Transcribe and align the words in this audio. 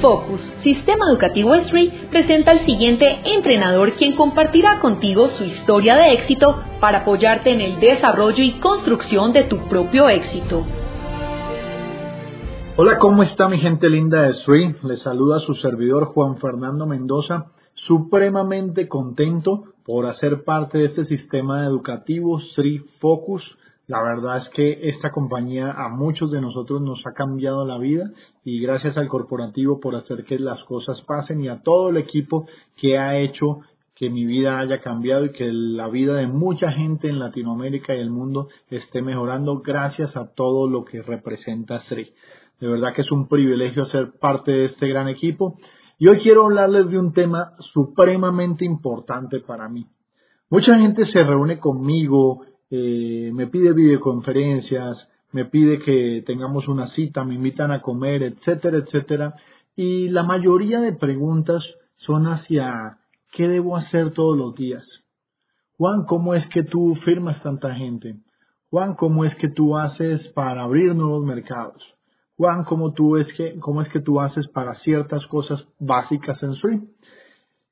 Focus, 0.00 0.52
Sistema 0.62 1.06
Educativo 1.10 1.54
SRI, 1.54 2.08
presenta 2.10 2.50
al 2.50 2.64
siguiente 2.66 3.20
entrenador 3.24 3.92
quien 3.94 4.14
compartirá 4.14 4.80
contigo 4.80 5.30
su 5.38 5.44
historia 5.44 5.96
de 5.96 6.12
éxito 6.12 6.62
para 6.80 6.98
apoyarte 6.98 7.50
en 7.50 7.60
el 7.60 7.80
desarrollo 7.80 8.42
y 8.42 8.60
construcción 8.60 9.32
de 9.32 9.44
tu 9.44 9.58
propio 9.68 10.08
éxito. 10.08 10.64
Hola, 12.76 12.98
¿cómo 12.98 13.22
está 13.22 13.48
mi 13.48 13.58
gente 13.58 13.88
linda 13.88 14.22
de 14.22 14.34
SRI? 14.34 14.76
Les 14.82 15.00
saluda 15.00 15.40
su 15.40 15.54
servidor 15.54 16.06
Juan 16.06 16.36
Fernando 16.36 16.86
Mendoza, 16.86 17.52
supremamente 17.72 18.86
contento 18.86 19.64
por 19.84 20.06
hacer 20.06 20.44
parte 20.44 20.78
de 20.78 20.86
este 20.86 21.06
sistema 21.06 21.64
educativo 21.64 22.38
SRI 22.38 22.80
Focus 23.00 23.56
la 23.86 24.02
verdad 24.02 24.38
es 24.38 24.48
que 24.48 24.88
esta 24.88 25.12
compañía 25.12 25.70
a 25.70 25.88
muchos 25.88 26.30
de 26.32 26.40
nosotros 26.40 26.82
nos 26.82 27.06
ha 27.06 27.12
cambiado 27.12 27.64
la 27.64 27.78
vida 27.78 28.10
y 28.44 28.60
gracias 28.60 28.96
al 28.96 29.08
corporativo 29.08 29.78
por 29.78 29.94
hacer 29.94 30.24
que 30.24 30.38
las 30.40 30.64
cosas 30.64 31.00
pasen 31.02 31.40
y 31.40 31.48
a 31.48 31.62
todo 31.62 31.90
el 31.90 31.96
equipo 31.96 32.48
que 32.76 32.98
ha 32.98 33.16
hecho 33.16 33.60
que 33.94 34.10
mi 34.10 34.26
vida 34.26 34.58
haya 34.58 34.80
cambiado 34.80 35.24
y 35.24 35.32
que 35.32 35.50
la 35.52 35.88
vida 35.88 36.14
de 36.14 36.26
mucha 36.26 36.72
gente 36.72 37.08
en 37.08 37.20
Latinoamérica 37.20 37.94
y 37.94 38.00
el 38.00 38.10
mundo 38.10 38.48
esté 38.68 39.02
mejorando 39.02 39.60
gracias 39.60 40.16
a 40.16 40.34
todo 40.34 40.68
lo 40.68 40.84
que 40.84 41.00
representa 41.00 41.78
SRI. 41.78 42.12
De 42.60 42.66
verdad 42.66 42.92
que 42.92 43.02
es 43.02 43.12
un 43.12 43.28
privilegio 43.28 43.84
ser 43.84 44.18
parte 44.18 44.50
de 44.50 44.64
este 44.66 44.88
gran 44.88 45.08
equipo 45.08 45.58
y 45.96 46.08
hoy 46.08 46.18
quiero 46.18 46.44
hablarles 46.44 46.90
de 46.90 46.98
un 46.98 47.12
tema 47.12 47.52
supremamente 47.58 48.64
importante 48.64 49.40
para 49.40 49.68
mí. 49.68 49.86
Mucha 50.50 50.76
gente 50.78 51.06
se 51.06 51.22
reúne 51.22 51.58
conmigo 51.58 52.44
eh, 52.70 53.30
me 53.32 53.46
pide 53.46 53.72
videoconferencias, 53.72 55.08
me 55.32 55.44
pide 55.44 55.78
que 55.78 56.22
tengamos 56.26 56.68
una 56.68 56.88
cita, 56.88 57.24
me 57.24 57.34
invitan 57.34 57.70
a 57.70 57.82
comer, 57.82 58.22
etcétera, 58.22 58.78
etcétera. 58.78 59.34
Y 59.74 60.08
la 60.08 60.22
mayoría 60.22 60.80
de 60.80 60.92
preguntas 60.94 61.64
son 61.96 62.26
hacia 62.26 62.98
¿qué 63.32 63.48
debo 63.48 63.76
hacer 63.76 64.12
todos 64.12 64.36
los 64.36 64.54
días? 64.54 64.86
Juan, 65.76 66.04
¿cómo 66.04 66.34
es 66.34 66.46
que 66.48 66.62
tú 66.62 66.94
firmas 67.04 67.42
tanta 67.42 67.74
gente? 67.74 68.16
Juan, 68.70 68.94
¿cómo 68.94 69.24
es 69.24 69.34
que 69.36 69.48
tú 69.48 69.76
haces 69.76 70.28
para 70.28 70.62
abrir 70.62 70.94
nuevos 70.94 71.24
mercados? 71.24 71.96
Juan, 72.36 72.64
¿cómo, 72.64 72.92
tú 72.92 73.16
es 73.16 73.32
que, 73.34 73.58
cómo 73.60 73.82
es 73.82 73.88
que 73.88 74.00
tú 74.00 74.20
haces 74.20 74.48
para 74.48 74.74
ciertas 74.76 75.26
cosas 75.26 75.66
básicas 75.78 76.42
en 76.42 76.54
Swing? 76.54 76.80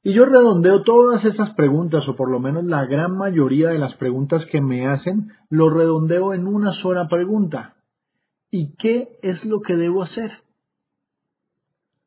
Y 0.07 0.13
yo 0.13 0.27
redondeo 0.27 0.83
todas 0.83 1.25
esas 1.25 1.55
preguntas, 1.55 2.07
o 2.07 2.15
por 2.15 2.31
lo 2.31 2.39
menos 2.39 2.65
la 2.65 2.85
gran 2.85 3.17
mayoría 3.17 3.71
de 3.71 3.79
las 3.79 3.95
preguntas 3.95 4.45
que 4.45 4.61
me 4.61 4.87
hacen, 4.87 5.33
lo 5.49 5.71
redondeo 5.71 6.35
en 6.35 6.47
una 6.47 6.75
sola 6.75 7.09
pregunta. 7.09 7.77
¿Y 8.51 8.77
qué 8.77 9.19
es 9.23 9.47
lo 9.47 9.63
que 9.63 9.77
debo 9.77 10.03
hacer? 10.03 10.31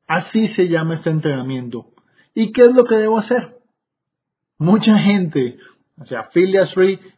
Así 0.06 0.48
se 0.50 0.68
llama 0.68 0.94
este 0.94 1.10
entrenamiento. 1.10 1.88
¿Y 2.36 2.52
qué 2.52 2.66
es 2.66 2.74
lo 2.76 2.84
que 2.84 2.98
debo 2.98 3.18
hacer? 3.18 3.58
Mucha 4.60 5.00
gente 5.00 5.58
se 6.04 6.16
afilia 6.16 6.66
a 6.66 6.68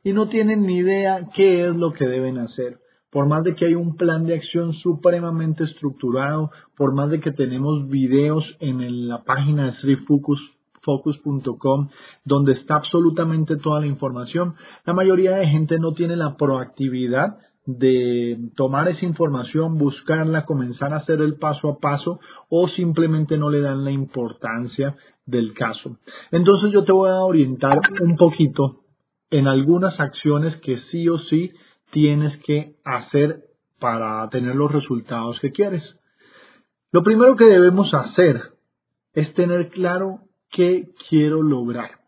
y 0.01 0.13
no 0.13 0.29
tienen 0.29 0.65
ni 0.65 0.77
idea 0.77 1.27
qué 1.35 1.67
es 1.67 1.75
lo 1.75 1.91
que 1.91 2.07
deben 2.07 2.37
hacer. 2.37 2.79
Por 3.11 3.27
más 3.27 3.43
de 3.43 3.53
que 3.53 3.65
hay 3.65 3.75
un 3.75 3.97
plan 3.97 4.25
de 4.25 4.35
acción 4.35 4.71
supremamente 4.71 5.65
estructurado, 5.65 6.51
por 6.77 6.95
más 6.95 7.09
de 7.09 7.19
que 7.19 7.33
tenemos 7.33 7.89
videos 7.89 8.55
en 8.61 9.09
la 9.09 9.25
página 9.25 9.65
de 9.65 9.73
Sri 9.73 9.97
Focus 9.97 10.39
focus.com, 10.81 11.89
donde 12.23 12.53
está 12.53 12.75
absolutamente 12.75 13.57
toda 13.57 13.79
la 13.81 13.87
información. 13.87 14.55
La 14.85 14.93
mayoría 14.93 15.37
de 15.37 15.47
gente 15.47 15.79
no 15.79 15.93
tiene 15.93 16.15
la 16.15 16.35
proactividad 16.35 17.37
de 17.65 18.49
tomar 18.55 18.87
esa 18.87 19.05
información, 19.05 19.77
buscarla, 19.77 20.45
comenzar 20.45 20.93
a 20.93 20.97
hacer 20.97 21.21
el 21.21 21.35
paso 21.35 21.69
a 21.69 21.77
paso 21.77 22.19
o 22.49 22.67
simplemente 22.67 23.37
no 23.37 23.49
le 23.49 23.61
dan 23.61 23.83
la 23.83 23.91
importancia 23.91 24.95
del 25.25 25.53
caso. 25.53 25.97
Entonces 26.31 26.71
yo 26.71 26.83
te 26.83 26.91
voy 26.91 27.09
a 27.11 27.21
orientar 27.21 27.79
un 28.01 28.15
poquito 28.15 28.81
en 29.29 29.47
algunas 29.47 29.99
acciones 29.99 30.55
que 30.57 30.77
sí 30.77 31.07
o 31.07 31.19
sí 31.19 31.51
tienes 31.91 32.37
que 32.37 32.75
hacer 32.83 33.43
para 33.79 34.27
tener 34.29 34.55
los 34.55 34.71
resultados 34.71 35.39
que 35.39 35.51
quieres. 35.51 35.97
Lo 36.91 37.03
primero 37.03 37.35
que 37.35 37.45
debemos 37.45 37.93
hacer 37.93 38.53
es 39.13 39.33
tener 39.33 39.69
claro 39.69 40.21
¿Qué 40.49 40.93
quiero 41.09 41.41
lograr? 41.41 41.99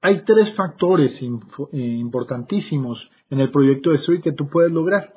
Hay 0.00 0.24
tres 0.24 0.54
factores 0.54 1.20
eh, 1.20 1.26
importantísimos 1.72 3.10
en 3.30 3.40
el 3.40 3.50
proyecto 3.50 3.90
de 3.90 3.98
SRI 3.98 4.20
que 4.20 4.32
tú 4.32 4.48
puedes 4.48 4.70
lograr. 4.70 5.12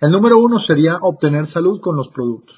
El 0.00 0.10
número 0.10 0.38
uno 0.38 0.58
sería 0.60 0.98
obtener 1.00 1.46
salud 1.46 1.80
con 1.80 1.96
los 1.96 2.08
productos. 2.08 2.56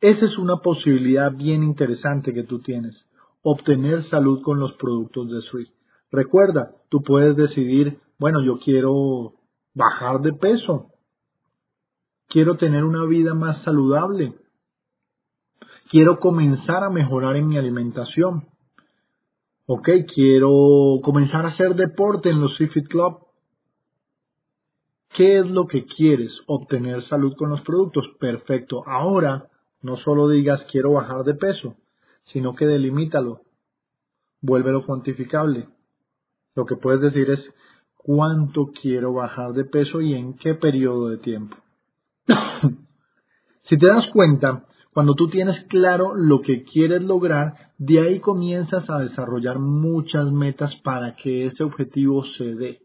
Esa 0.00 0.24
es 0.24 0.38
una 0.38 0.58
posibilidad 0.58 1.32
bien 1.32 1.62
interesante 1.62 2.32
que 2.32 2.44
tú 2.44 2.60
tienes, 2.60 3.06
obtener 3.42 4.02
salud 4.04 4.42
con 4.42 4.58
los 4.58 4.72
productos 4.74 5.30
de 5.30 5.42
SRI. 5.42 5.72
Recuerda, 6.10 6.74
tú 6.88 7.02
puedes 7.02 7.36
decidir, 7.36 7.98
bueno, 8.18 8.42
yo 8.42 8.58
quiero 8.58 9.34
bajar 9.74 10.20
de 10.20 10.32
peso, 10.32 10.92
quiero 12.28 12.56
tener 12.56 12.84
una 12.84 13.04
vida 13.04 13.34
más 13.34 13.62
saludable, 13.62 14.34
quiero 15.94 16.18
comenzar 16.18 16.82
a 16.82 16.90
mejorar 16.90 17.36
en 17.36 17.46
mi 17.46 17.56
alimentación. 17.56 18.48
Ok, 19.66 19.88
quiero 20.12 20.98
comenzar 21.04 21.44
a 21.44 21.50
hacer 21.50 21.76
deporte 21.76 22.30
en 22.30 22.40
los 22.40 22.58
Fit 22.58 22.88
Club. 22.88 23.18
¿Qué 25.10 25.38
es 25.38 25.46
lo 25.48 25.68
que 25.68 25.86
quieres? 25.86 26.36
Obtener 26.48 27.00
salud 27.02 27.36
con 27.36 27.50
los 27.50 27.60
productos. 27.60 28.08
Perfecto. 28.18 28.82
Ahora, 28.88 29.48
no 29.82 29.96
solo 29.96 30.28
digas 30.28 30.66
quiero 30.68 30.94
bajar 30.94 31.22
de 31.22 31.34
peso, 31.34 31.76
sino 32.24 32.56
que 32.56 32.66
delimítalo. 32.66 33.42
Vuélvelo 34.40 34.82
cuantificable. 34.82 35.68
Lo 36.56 36.66
que 36.66 36.74
puedes 36.74 37.02
decir 37.02 37.30
es 37.30 37.48
cuánto 37.94 38.72
quiero 38.72 39.12
bajar 39.12 39.52
de 39.52 39.64
peso 39.64 40.00
y 40.00 40.14
en 40.14 40.34
qué 40.34 40.56
periodo 40.56 41.10
de 41.10 41.18
tiempo. 41.18 41.56
si 43.62 43.78
te 43.78 43.86
das 43.86 44.08
cuenta, 44.08 44.66
cuando 44.94 45.14
tú 45.14 45.26
tienes 45.28 45.64
claro 45.64 46.14
lo 46.14 46.40
que 46.40 46.62
quieres 46.62 47.02
lograr, 47.02 47.72
de 47.78 48.00
ahí 48.00 48.20
comienzas 48.20 48.88
a 48.88 49.00
desarrollar 49.00 49.58
muchas 49.58 50.30
metas 50.30 50.76
para 50.76 51.16
que 51.16 51.46
ese 51.46 51.64
objetivo 51.64 52.24
se 52.24 52.54
dé. 52.54 52.80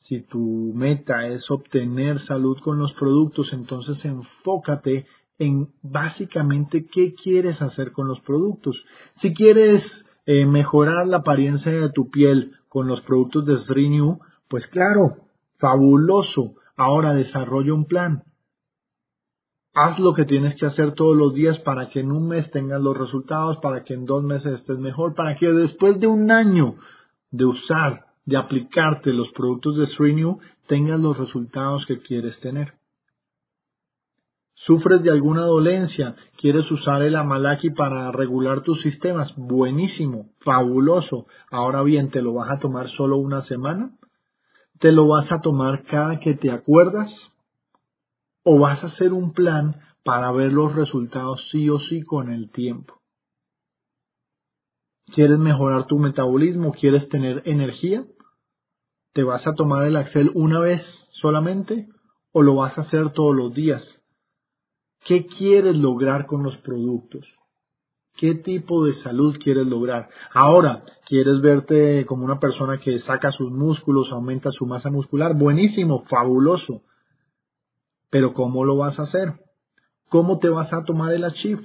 Si 0.00 0.20
tu 0.22 0.72
meta 0.74 1.28
es 1.28 1.48
obtener 1.48 2.18
salud 2.18 2.58
con 2.60 2.80
los 2.80 2.92
productos, 2.94 3.52
entonces 3.52 4.04
enfócate 4.04 5.06
en 5.38 5.68
básicamente 5.80 6.86
qué 6.86 7.14
quieres 7.14 7.62
hacer 7.62 7.92
con 7.92 8.08
los 8.08 8.20
productos. 8.20 8.84
Si 9.14 9.32
quieres 9.32 10.04
eh, 10.26 10.44
mejorar 10.44 11.06
la 11.06 11.18
apariencia 11.18 11.70
de 11.70 11.90
tu 11.90 12.10
piel 12.10 12.56
con 12.68 12.88
los 12.88 13.00
productos 13.02 13.46
de 13.46 13.58
Srenew, 13.58 14.18
pues 14.48 14.66
claro, 14.66 15.18
fabuloso. 15.58 16.54
Ahora 16.76 17.14
desarrolla 17.14 17.74
un 17.74 17.84
plan. 17.84 18.24
Haz 19.74 19.98
lo 19.98 20.12
que 20.12 20.26
tienes 20.26 20.54
que 20.54 20.66
hacer 20.66 20.92
todos 20.92 21.16
los 21.16 21.32
días 21.32 21.58
para 21.60 21.88
que 21.88 22.00
en 22.00 22.12
un 22.12 22.28
mes 22.28 22.50
tengas 22.50 22.80
los 22.82 22.96
resultados, 22.96 23.56
para 23.58 23.84
que 23.84 23.94
en 23.94 24.04
dos 24.04 24.22
meses 24.22 24.60
estés 24.60 24.78
mejor, 24.78 25.14
para 25.14 25.34
que 25.34 25.50
después 25.50 25.98
de 25.98 26.06
un 26.06 26.30
año 26.30 26.76
de 27.30 27.46
usar, 27.46 28.06
de 28.26 28.36
aplicarte 28.36 29.14
los 29.14 29.30
productos 29.32 29.78
de 29.78 29.86
Srenew, 29.86 30.40
tengas 30.66 31.00
los 31.00 31.16
resultados 31.16 31.86
que 31.86 32.00
quieres 32.00 32.38
tener. 32.40 32.74
¿Sufres 34.54 35.02
de 35.02 35.10
alguna 35.10 35.42
dolencia? 35.42 36.16
¿Quieres 36.36 36.70
usar 36.70 37.02
el 37.02 37.16
Amalaki 37.16 37.70
para 37.70 38.12
regular 38.12 38.60
tus 38.60 38.82
sistemas? 38.82 39.34
Buenísimo, 39.36 40.28
fabuloso. 40.40 41.26
Ahora 41.50 41.82
bien, 41.82 42.10
¿te 42.10 42.20
lo 42.20 42.34
vas 42.34 42.50
a 42.50 42.58
tomar 42.58 42.88
solo 42.90 43.16
una 43.16 43.40
semana? 43.40 43.90
¿Te 44.78 44.92
lo 44.92 45.08
vas 45.08 45.32
a 45.32 45.40
tomar 45.40 45.82
cada 45.84 46.20
que 46.20 46.34
te 46.34 46.50
acuerdas? 46.50 47.31
O 48.44 48.58
vas 48.58 48.82
a 48.82 48.86
hacer 48.86 49.12
un 49.12 49.32
plan 49.32 49.80
para 50.04 50.32
ver 50.32 50.52
los 50.52 50.74
resultados 50.74 51.48
sí 51.50 51.68
o 51.68 51.78
sí 51.78 52.02
con 52.02 52.30
el 52.30 52.50
tiempo. 52.50 53.00
¿Quieres 55.06 55.38
mejorar 55.38 55.86
tu 55.86 55.98
metabolismo? 55.98 56.72
¿Quieres 56.72 57.08
tener 57.08 57.42
energía? 57.44 58.04
¿Te 59.12 59.24
vas 59.24 59.46
a 59.46 59.54
tomar 59.54 59.84
el 59.84 59.96
Axel 59.96 60.30
una 60.34 60.58
vez 60.58 60.82
solamente 61.12 61.88
o 62.32 62.42
lo 62.42 62.54
vas 62.56 62.78
a 62.78 62.82
hacer 62.82 63.10
todos 63.10 63.36
los 63.36 63.52
días? 63.52 64.00
¿Qué 65.04 65.26
quieres 65.26 65.76
lograr 65.76 66.26
con 66.26 66.42
los 66.42 66.56
productos? 66.58 67.26
¿Qué 68.16 68.34
tipo 68.34 68.84
de 68.84 68.92
salud 68.92 69.36
quieres 69.42 69.66
lograr? 69.66 70.08
Ahora, 70.32 70.84
¿quieres 71.06 71.40
verte 71.40 72.06
como 72.06 72.24
una 72.24 72.38
persona 72.38 72.78
que 72.78 72.98
saca 73.00 73.32
sus 73.32 73.50
músculos, 73.50 74.12
aumenta 74.12 74.50
su 74.52 74.66
masa 74.66 74.90
muscular? 74.90 75.34
Buenísimo, 75.34 76.04
fabuloso. 76.04 76.82
Pero 78.12 78.34
¿cómo 78.34 78.66
lo 78.66 78.76
vas 78.76 78.98
a 78.98 79.04
hacer? 79.04 79.40
¿Cómo 80.10 80.38
te 80.38 80.50
vas 80.50 80.74
a 80.74 80.84
tomar 80.84 81.14
el 81.14 81.24
Achieve? 81.24 81.64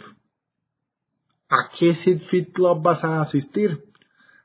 ¿A 1.49 1.69
qué 1.77 1.93
Sit 1.93 2.21
Fit 2.29 2.53
Club 2.53 2.81
vas 2.81 3.03
a 3.03 3.19
asistir? 3.19 3.83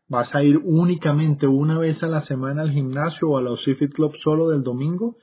¿Vas 0.08 0.34
a 0.34 0.42
ir 0.42 0.60
únicamente 0.64 1.46
una 1.46 1.78
vez 1.78 2.02
a 2.02 2.08
la 2.08 2.22
semana 2.22 2.62
al 2.62 2.72
gimnasio 2.72 3.28
o 3.28 3.38
a 3.38 3.40
los 3.40 3.62
Sit 3.62 3.78
Fit 3.78 3.92
Club 3.92 4.16
solo 4.16 4.48
del 4.48 4.64
domingo? 4.64 5.16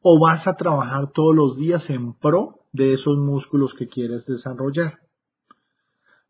¿O 0.00 0.18
vas 0.18 0.46
a 0.46 0.54
trabajar 0.54 1.12
todos 1.12 1.36
los 1.36 1.58
días 1.58 1.90
en 1.90 2.14
pro 2.14 2.60
de 2.72 2.94
esos 2.94 3.18
músculos 3.18 3.74
que 3.74 3.88
quieres 3.88 4.24
desarrollar? 4.24 5.00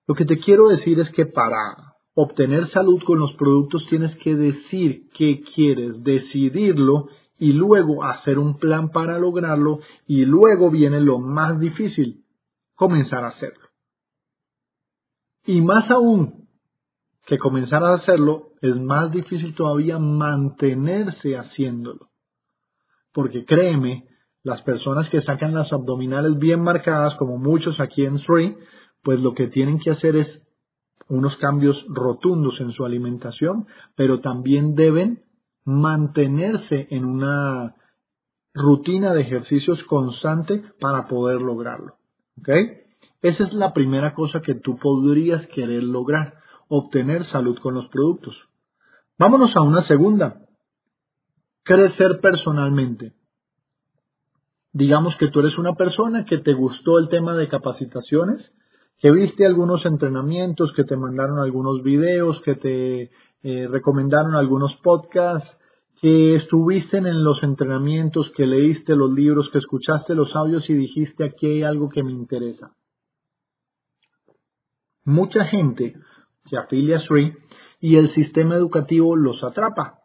Lo 0.09 0.17
que 0.17 0.25
te 0.25 0.37
quiero 0.39 0.67
decir 0.67 0.99
es 0.99 1.11
que 1.11 1.27
para 1.27 1.95
obtener 2.15 2.67
salud 2.67 3.01
con 3.05 3.21
los 3.21 3.35
productos 3.35 3.87
tienes 3.87 4.17
que 4.17 4.35
decir 4.35 5.09
qué 5.15 5.43
quieres, 5.43 6.03
decidirlo 6.03 7.07
y 7.43 7.53
luego 7.53 8.05
hacer 8.05 8.39
un 8.39 8.57
plan 8.57 8.91
para 8.91 9.19
lograrlo 9.19 9.81
y 10.07 10.25
luego 10.25 10.71
viene 10.71 11.01
lo 11.01 11.19
más 11.19 11.59
difícil, 11.59 12.25
comenzar 12.77 13.25
a 13.25 13.31
hacerlo. 13.31 13.69
Y 15.45 15.61
más 15.61 15.91
aún 15.91 16.47
que 17.27 17.39
comenzar 17.39 17.83
a 17.83 17.95
hacerlo, 17.95 18.53
es 18.61 18.81
más 18.81 19.11
difícil 19.11 19.57
todavía 19.57 19.99
mantenerse 19.99 21.37
haciéndolo. 21.37 22.11
Porque 23.13 23.45
créeme, 23.45 24.07
las 24.45 24.63
personas 24.63 25.11
que 25.11 25.21
sacan 25.21 25.53
las 25.53 25.73
abdominales 25.73 26.39
bien 26.39 26.63
marcadas, 26.63 27.17
como 27.17 27.39
muchos 27.39 27.81
aquí 27.81 28.05
en 28.05 28.21
Three, 28.21 28.57
pues 29.03 29.19
lo 29.19 29.35
que 29.35 29.49
tienen 29.49 29.81
que 29.81 29.91
hacer 29.91 30.15
es 30.15 30.43
unos 31.09 31.37
cambios 31.39 31.85
rotundos 31.89 32.61
en 32.61 32.71
su 32.71 32.85
alimentación, 32.85 33.67
pero 33.97 34.21
también 34.21 34.77
deben 34.77 35.25
mantenerse 35.65 36.87
en 36.91 37.05
una 37.05 37.77
rutina 38.55 39.15
de 39.15 39.23
ejercicios 39.23 39.83
constante 39.85 40.63
para 40.81 41.09
poder 41.09 41.41
lograrlo. 41.41 41.97
¿Ok? 42.39 42.49
Esa 43.23 43.45
es 43.45 43.53
la 43.53 43.73
primera 43.73 44.15
cosa 44.15 44.43
que 44.43 44.55
tú 44.55 44.77
podrías 44.77 45.47
querer 45.47 45.85
lograr, 45.85 46.39
obtener 46.69 47.25
salud 47.25 47.59
con 47.59 47.75
los 47.75 47.89
productos. 47.89 48.49
Vámonos 49.19 49.57
a 49.57 49.61
una 49.61 49.83
segunda. 49.83 50.43
Crecer 51.63 52.21
personalmente. 52.21 53.15
Digamos 54.73 55.17
que 55.17 55.29
tú 55.29 55.41
eres 55.41 55.59
una 55.59 55.75
persona 55.75 56.25
que 56.25 56.39
te 56.39 56.55
gustó 56.55 56.99
el 56.99 57.09
tema 57.09 57.37
de 57.37 57.49
capacitaciones, 57.49 58.55
que 58.99 59.11
viste 59.11 59.47
algunos 59.47 59.85
entrenamientos, 59.85 60.73
que 60.73 60.85
te 60.85 60.97
mandaron 60.97 61.39
algunos 61.39 61.83
videos, 61.83 62.41
que 62.41 62.55
te 62.55 63.11
eh, 63.43 63.67
recomendaron 63.69 64.35
algunos 64.35 64.77
podcasts, 64.77 65.59
que 66.03 66.35
estuviste 66.35 66.99
en 66.99 67.23
los 67.23 67.45
entrenamientos, 67.45 68.33
que 68.33 68.45
leíste 68.45 68.97
los 68.97 69.13
libros, 69.13 69.51
que 69.51 69.59
escuchaste 69.59 70.17
los 70.17 70.35
audios 70.35 70.69
y 70.69 70.75
dijiste 70.75 71.25
aquí 71.25 71.47
hay 71.47 71.63
algo 71.63 71.89
que 71.89 72.03
me 72.03 72.11
interesa. 72.11 72.73
Mucha 75.05 75.45
gente 75.45 75.95
se 76.45 76.57
afilia 76.57 76.97
a 76.97 77.01
SRI 77.01 77.35
y 77.81 77.97
el 77.97 78.09
sistema 78.09 78.57
educativo 78.57 79.15
los 79.15 79.45
atrapa. 79.45 80.01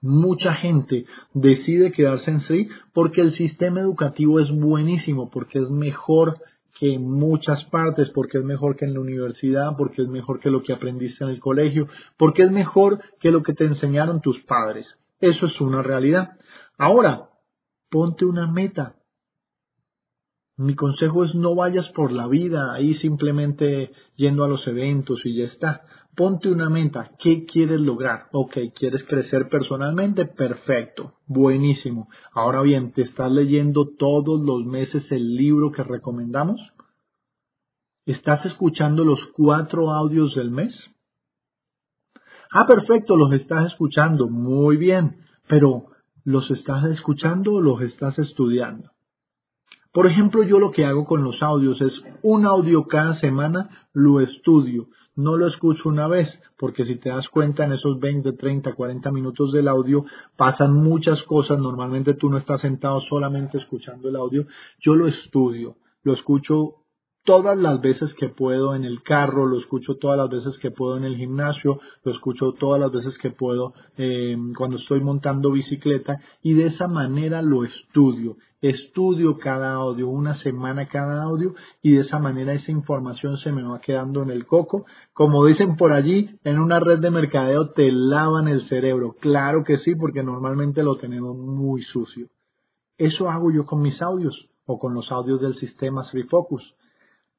Mucha 0.00 0.54
gente 0.54 1.04
decide 1.34 1.92
quedarse 1.92 2.30
en 2.30 2.40
SRI 2.40 2.68
porque 2.94 3.20
el 3.20 3.32
sistema 3.32 3.80
educativo 3.80 4.40
es 4.40 4.50
buenísimo, 4.50 5.28
porque 5.30 5.58
es 5.58 5.70
mejor 5.70 6.40
que 6.74 6.94
en 6.94 7.08
muchas 7.08 7.64
partes, 7.66 8.10
porque 8.10 8.38
es 8.38 8.44
mejor 8.44 8.76
que 8.76 8.84
en 8.84 8.94
la 8.94 9.00
universidad, 9.00 9.76
porque 9.78 10.02
es 10.02 10.08
mejor 10.08 10.40
que 10.40 10.50
lo 10.50 10.62
que 10.62 10.72
aprendiste 10.72 11.24
en 11.24 11.30
el 11.30 11.40
colegio, 11.40 11.86
porque 12.16 12.42
es 12.42 12.50
mejor 12.50 13.00
que 13.20 13.30
lo 13.30 13.42
que 13.42 13.54
te 13.54 13.64
enseñaron 13.64 14.20
tus 14.20 14.42
padres. 14.42 14.98
Eso 15.20 15.46
es 15.46 15.60
una 15.60 15.82
realidad. 15.82 16.32
Ahora, 16.76 17.30
ponte 17.90 18.24
una 18.24 18.50
meta. 18.50 18.96
Mi 20.56 20.76
consejo 20.76 21.24
es 21.24 21.34
no 21.34 21.56
vayas 21.56 21.88
por 21.88 22.12
la 22.12 22.28
vida 22.28 22.72
ahí 22.72 22.94
simplemente 22.94 23.90
yendo 24.14 24.44
a 24.44 24.48
los 24.48 24.66
eventos 24.68 25.20
y 25.24 25.36
ya 25.38 25.46
está. 25.46 25.82
Ponte 26.14 26.48
una 26.48 26.70
meta. 26.70 27.10
¿Qué 27.18 27.44
quieres 27.44 27.80
lograr? 27.80 28.28
Ok, 28.30 28.58
¿quieres 28.72 29.02
crecer 29.02 29.48
personalmente? 29.48 30.26
Perfecto. 30.26 31.14
Buenísimo. 31.26 32.08
Ahora 32.32 32.62
bien, 32.62 32.92
¿te 32.92 33.02
estás 33.02 33.32
leyendo 33.32 33.88
todos 33.98 34.40
los 34.40 34.64
meses 34.64 35.10
el 35.10 35.34
libro 35.34 35.72
que 35.72 35.82
recomendamos? 35.82 36.60
¿Estás 38.06 38.46
escuchando 38.46 39.02
los 39.04 39.26
cuatro 39.36 39.90
audios 39.90 40.36
del 40.36 40.52
mes? 40.52 40.88
Ah, 42.52 42.66
perfecto, 42.68 43.16
los 43.16 43.32
estás 43.32 43.72
escuchando. 43.72 44.28
Muy 44.28 44.76
bien. 44.76 45.24
Pero, 45.48 45.86
¿los 46.22 46.48
estás 46.52 46.84
escuchando 46.84 47.54
o 47.54 47.60
los 47.60 47.80
estás 47.80 48.20
estudiando? 48.20 48.93
Por 49.94 50.08
ejemplo, 50.08 50.42
yo 50.42 50.58
lo 50.58 50.72
que 50.72 50.84
hago 50.84 51.04
con 51.04 51.22
los 51.22 51.40
audios 51.40 51.80
es 51.80 52.02
un 52.22 52.46
audio 52.46 52.88
cada 52.88 53.14
semana 53.20 53.70
lo 53.92 54.18
estudio. 54.18 54.88
No 55.14 55.36
lo 55.36 55.46
escucho 55.46 55.88
una 55.88 56.08
vez, 56.08 56.28
porque 56.58 56.84
si 56.84 56.96
te 56.96 57.10
das 57.10 57.28
cuenta 57.28 57.64
en 57.64 57.74
esos 57.74 58.00
20, 58.00 58.32
30, 58.32 58.74
40 58.74 59.12
minutos 59.12 59.52
del 59.52 59.68
audio 59.68 60.04
pasan 60.36 60.74
muchas 60.74 61.22
cosas. 61.22 61.60
Normalmente 61.60 62.14
tú 62.14 62.28
no 62.28 62.38
estás 62.38 62.62
sentado 62.62 63.00
solamente 63.02 63.56
escuchando 63.56 64.08
el 64.08 64.16
audio. 64.16 64.46
Yo 64.80 64.96
lo 64.96 65.06
estudio, 65.06 65.76
lo 66.02 66.14
escucho 66.14 66.83
todas 67.24 67.56
las 67.56 67.80
veces 67.80 68.14
que 68.14 68.28
puedo 68.28 68.74
en 68.74 68.84
el 68.84 69.02
carro, 69.02 69.46
lo 69.46 69.58
escucho 69.58 69.96
todas 69.96 70.18
las 70.18 70.28
veces 70.28 70.58
que 70.58 70.70
puedo 70.70 70.96
en 70.96 71.04
el 71.04 71.16
gimnasio, 71.16 71.80
lo 72.04 72.12
escucho 72.12 72.52
todas 72.52 72.80
las 72.80 72.92
veces 72.92 73.18
que 73.18 73.30
puedo 73.30 73.72
eh, 73.96 74.36
cuando 74.56 74.76
estoy 74.76 75.00
montando 75.00 75.50
bicicleta 75.50 76.20
y 76.42 76.52
de 76.52 76.66
esa 76.66 76.86
manera 76.86 77.42
lo 77.42 77.64
estudio. 77.64 78.36
Estudio 78.60 79.36
cada 79.38 79.74
audio, 79.74 80.08
una 80.08 80.34
semana 80.34 80.88
cada 80.88 81.22
audio 81.22 81.54
y 81.82 81.92
de 81.92 82.00
esa 82.00 82.18
manera 82.18 82.54
esa 82.54 82.72
información 82.72 83.36
se 83.36 83.52
me 83.52 83.62
va 83.62 83.80
quedando 83.80 84.22
en 84.22 84.30
el 84.30 84.46
coco. 84.46 84.86
Como 85.12 85.44
dicen 85.44 85.76
por 85.76 85.92
allí, 85.92 86.38
en 86.44 86.58
una 86.58 86.80
red 86.80 86.98
de 86.98 87.10
mercadeo 87.10 87.70
te 87.70 87.90
lavan 87.90 88.48
el 88.48 88.62
cerebro. 88.62 89.16
Claro 89.20 89.64
que 89.64 89.78
sí, 89.78 89.94
porque 89.94 90.22
normalmente 90.22 90.82
lo 90.82 90.96
tenemos 90.96 91.36
muy 91.36 91.82
sucio. 91.82 92.28
Eso 92.96 93.28
hago 93.28 93.50
yo 93.50 93.66
con 93.66 93.82
mis 93.82 94.00
audios 94.00 94.48
o 94.66 94.78
con 94.78 94.94
los 94.94 95.10
audios 95.12 95.42
del 95.42 95.56
sistema 95.56 96.04
Focus 96.30 96.74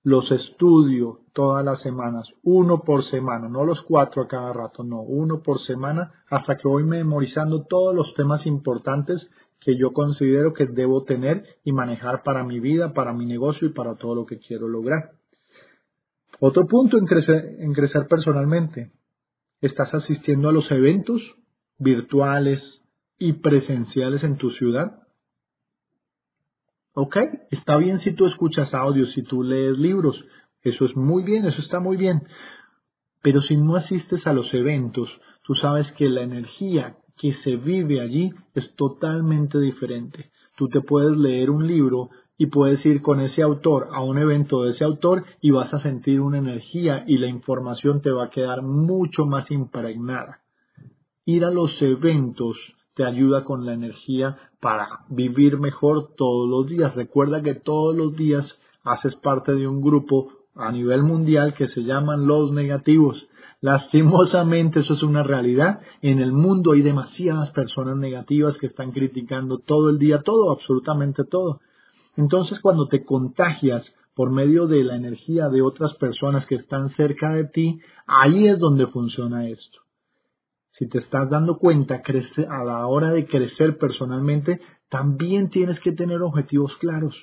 los 0.05 0.31
estudio 0.31 1.21
todas 1.33 1.65
las 1.65 1.81
semanas, 1.81 2.27
uno 2.43 2.83
por 2.83 3.03
semana, 3.05 3.49
no 3.49 3.65
los 3.65 3.81
cuatro 3.81 4.21
a 4.21 4.27
cada 4.27 4.53
rato, 4.53 4.83
no, 4.83 5.01
uno 5.01 5.41
por 5.41 5.59
semana, 5.59 6.13
hasta 6.29 6.57
que 6.57 6.67
voy 6.67 6.83
memorizando 6.83 7.63
todos 7.63 7.95
los 7.95 8.13
temas 8.13 8.45
importantes 8.45 9.27
que 9.59 9.75
yo 9.75 9.93
considero 9.93 10.53
que 10.53 10.67
debo 10.67 11.03
tener 11.05 11.43
y 11.63 11.71
manejar 11.71 12.21
para 12.21 12.43
mi 12.43 12.59
vida, 12.59 12.93
para 12.93 13.13
mi 13.13 13.25
negocio 13.25 13.67
y 13.67 13.73
para 13.73 13.95
todo 13.95 14.13
lo 14.13 14.25
que 14.27 14.37
quiero 14.37 14.67
lograr. 14.67 15.09
Otro 16.39 16.67
punto 16.67 16.99
en 16.99 17.05
crecer, 17.05 17.57
crecer 17.73 18.05
personalmente. 18.07 18.91
¿Estás 19.59 19.91
asistiendo 19.91 20.49
a 20.49 20.53
los 20.53 20.69
eventos 20.69 21.19
virtuales 21.79 22.61
y 23.17 23.33
presenciales 23.33 24.23
en 24.23 24.37
tu 24.37 24.51
ciudad? 24.51 24.99
¿Ok? 26.95 27.17
Está 27.51 27.75
bien 27.75 27.99
si 27.99 28.13
tú 28.13 28.25
escuchas 28.25 28.73
audios, 28.73 29.11
si 29.11 29.21
tú 29.21 29.43
lees 29.43 29.77
libros. 29.77 30.25
Eso 30.63 30.85
es 30.85 30.95
muy 30.95 31.23
bien, 31.23 31.45
eso 31.45 31.61
está 31.61 31.81
muy 31.81 31.97
bien. 31.97 32.23
Pero 33.21 33.41
si 33.41 33.57
no 33.57 33.75
asistes 33.75 34.25
a 34.25 34.33
los 34.33 34.53
eventos, 34.53 35.09
tú 35.43 35.55
sabes 35.55 35.91
que 35.91 36.09
la 36.09 36.21
energía 36.21 36.97
que 37.17 37.33
se 37.33 37.57
vive 37.57 37.99
allí 37.99 38.31
es 38.53 38.73
totalmente 38.75 39.59
diferente. 39.59 40.31
Tú 40.55 40.69
te 40.69 40.79
puedes 40.79 41.17
leer 41.17 41.49
un 41.49 41.67
libro 41.67 42.11
y 42.37 42.45
puedes 42.47 42.85
ir 42.85 43.01
con 43.01 43.19
ese 43.19 43.41
autor 43.41 43.89
a 43.91 44.01
un 44.01 44.17
evento 44.17 44.63
de 44.63 44.71
ese 44.71 44.85
autor 44.85 45.25
y 45.41 45.51
vas 45.51 45.73
a 45.73 45.79
sentir 45.79 46.21
una 46.21 46.37
energía 46.37 47.03
y 47.07 47.17
la 47.17 47.27
información 47.27 48.01
te 48.01 48.11
va 48.11 48.25
a 48.25 48.29
quedar 48.29 48.61
mucho 48.61 49.25
más 49.25 49.51
impregnada. 49.51 50.43
Ir 51.25 51.43
a 51.43 51.51
los 51.51 51.81
eventos 51.81 52.57
te 52.95 53.03
ayuda 53.03 53.43
con 53.43 53.65
la 53.65 53.73
energía 53.73 54.37
para 54.59 55.01
vivir 55.09 55.59
mejor 55.59 56.15
todos 56.15 56.49
los 56.49 56.67
días. 56.67 56.95
Recuerda 56.95 57.43
que 57.43 57.53
todos 57.53 57.95
los 57.95 58.15
días 58.15 58.59
haces 58.83 59.15
parte 59.17 59.53
de 59.53 59.67
un 59.67 59.81
grupo 59.81 60.31
a 60.55 60.71
nivel 60.71 61.03
mundial 61.03 61.53
que 61.53 61.67
se 61.67 61.83
llaman 61.83 62.25
los 62.25 62.51
negativos. 62.51 63.27
Lastimosamente 63.59 64.79
eso 64.79 64.93
es 64.93 65.03
una 65.03 65.23
realidad. 65.23 65.81
En 66.01 66.19
el 66.19 66.31
mundo 66.31 66.71
hay 66.71 66.81
demasiadas 66.81 67.49
personas 67.51 67.97
negativas 67.97 68.57
que 68.57 68.67
están 68.67 68.91
criticando 68.91 69.59
todo 69.59 69.89
el 69.89 69.99
día, 69.99 70.21
todo, 70.21 70.51
absolutamente 70.51 71.25
todo. 71.25 71.59
Entonces 72.15 72.61
cuando 72.61 72.87
te 72.87 73.03
contagias 73.03 73.93
por 74.13 74.31
medio 74.31 74.67
de 74.67 74.85
la 74.85 74.95
energía 74.95 75.49
de 75.49 75.61
otras 75.61 75.93
personas 75.95 76.45
que 76.45 76.55
están 76.55 76.89
cerca 76.91 77.31
de 77.31 77.43
ti, 77.43 77.79
ahí 78.07 78.47
es 78.47 78.57
donde 78.57 78.87
funciona 78.87 79.49
esto 79.49 79.84
si 80.77 80.87
te 80.89 80.99
estás 80.99 81.29
dando 81.29 81.57
cuenta, 81.57 82.01
a 82.49 82.63
la 82.63 82.87
hora 82.87 83.11
de 83.11 83.25
crecer 83.25 83.77
personalmente, 83.77 84.59
también 84.89 85.49
tienes 85.49 85.79
que 85.79 85.93
tener 85.93 86.21
objetivos 86.21 86.75
claros. 86.77 87.15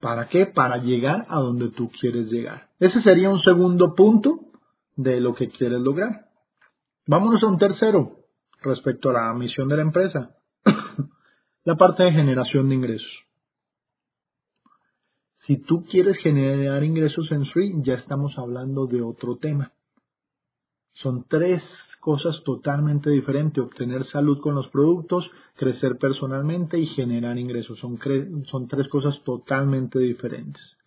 ¿Para 0.00 0.28
qué? 0.28 0.46
Para 0.46 0.76
llegar 0.76 1.26
a 1.28 1.40
donde 1.40 1.70
tú 1.70 1.90
quieres 1.90 2.30
llegar. 2.30 2.68
Ese 2.78 3.02
sería 3.02 3.30
un 3.30 3.40
segundo 3.40 3.94
punto 3.94 4.40
de 4.94 5.20
lo 5.20 5.34
que 5.34 5.48
quieres 5.48 5.80
lograr. 5.80 6.26
Vámonos 7.06 7.42
a 7.42 7.46
un 7.46 7.58
tercero 7.58 8.26
respecto 8.62 9.10
a 9.10 9.14
la 9.14 9.34
misión 9.34 9.68
de 9.68 9.76
la 9.76 9.82
empresa. 9.82 10.36
la 11.64 11.76
parte 11.76 12.04
de 12.04 12.12
generación 12.12 12.68
de 12.68 12.74
ingresos. 12.76 13.26
Si 15.46 15.58
tú 15.58 15.84
quieres 15.84 16.18
generar 16.18 16.82
ingresos 16.84 17.30
en 17.32 17.46
Free, 17.46 17.74
ya 17.82 17.94
estamos 17.94 18.36
hablando 18.38 18.86
de 18.86 19.02
otro 19.02 19.38
tema. 19.38 19.72
Son 20.94 21.24
tres 21.28 21.62
cosas 22.06 22.40
totalmente 22.44 23.10
diferentes. 23.10 23.64
Obtener 23.64 24.04
salud 24.04 24.38
con 24.40 24.54
los 24.54 24.68
productos, 24.68 25.28
crecer 25.56 25.98
personalmente 25.98 26.78
y 26.78 26.86
generar 26.86 27.36
ingresos. 27.36 27.80
Son, 27.80 27.98
son 28.44 28.68
tres 28.68 28.86
cosas 28.86 29.20
totalmente 29.24 29.98
diferentes. 29.98 30.78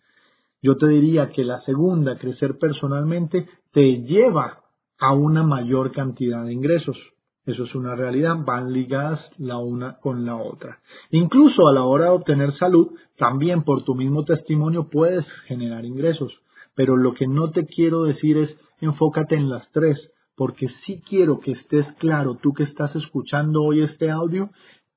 Yo 0.62 0.78
te 0.78 0.88
diría 0.88 1.28
que 1.28 1.44
la 1.44 1.58
segunda, 1.58 2.16
crecer 2.16 2.56
personalmente, 2.56 3.46
te 3.70 4.00
lleva 4.00 4.62
a 4.98 5.12
una 5.12 5.42
mayor 5.42 5.92
cantidad 5.92 6.42
de 6.42 6.54
ingresos. 6.54 6.96
Eso 7.44 7.64
es 7.64 7.74
una 7.74 7.94
realidad, 7.94 8.38
van 8.42 8.72
ligadas 8.72 9.30
la 9.36 9.58
una 9.58 9.98
con 9.98 10.24
la 10.24 10.36
otra. 10.36 10.80
Incluso 11.10 11.68
a 11.68 11.74
la 11.74 11.84
hora 11.84 12.06
de 12.06 12.12
obtener 12.12 12.52
salud, 12.52 12.94
también 13.18 13.62
por 13.62 13.82
tu 13.84 13.94
mismo 13.94 14.24
testimonio 14.24 14.88
puedes 14.88 15.30
generar 15.42 15.84
ingresos. 15.84 16.32
Pero 16.74 16.96
lo 16.96 17.12
que 17.12 17.26
no 17.26 17.50
te 17.50 17.66
quiero 17.66 18.04
decir 18.04 18.38
es 18.38 18.56
enfócate 18.80 19.34
en 19.34 19.50
las 19.50 19.70
tres, 19.70 20.10
porque 20.40 20.68
sí 20.68 21.02
quiero 21.06 21.38
que 21.38 21.52
estés 21.52 21.92
claro, 21.98 22.38
tú 22.42 22.54
que 22.54 22.62
estás 22.62 22.96
escuchando 22.96 23.62
hoy 23.62 23.82
este 23.82 24.10
audio, 24.10 24.48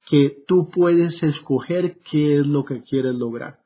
que 0.08 0.38
tú 0.48 0.70
puedes 0.70 1.22
escoger 1.22 1.98
qué 2.10 2.38
es 2.38 2.48
lo 2.48 2.64
que 2.64 2.82
quieres 2.82 3.14
lograr. 3.16 3.60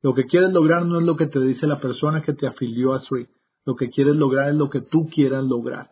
Lo 0.00 0.14
que 0.14 0.24
quieres 0.24 0.54
lograr 0.54 0.86
no 0.86 0.98
es 0.98 1.04
lo 1.04 1.16
que 1.16 1.26
te 1.26 1.38
dice 1.40 1.66
la 1.66 1.80
persona 1.80 2.22
que 2.22 2.32
te 2.32 2.46
afilió 2.46 2.94
a 2.94 3.00
Sri. 3.00 3.26
Lo 3.66 3.76
que 3.76 3.90
quieres 3.90 4.16
lograr 4.16 4.48
es 4.48 4.54
lo 4.54 4.70
que 4.70 4.80
tú 4.80 5.06
quieras 5.10 5.44
lograr. 5.44 5.90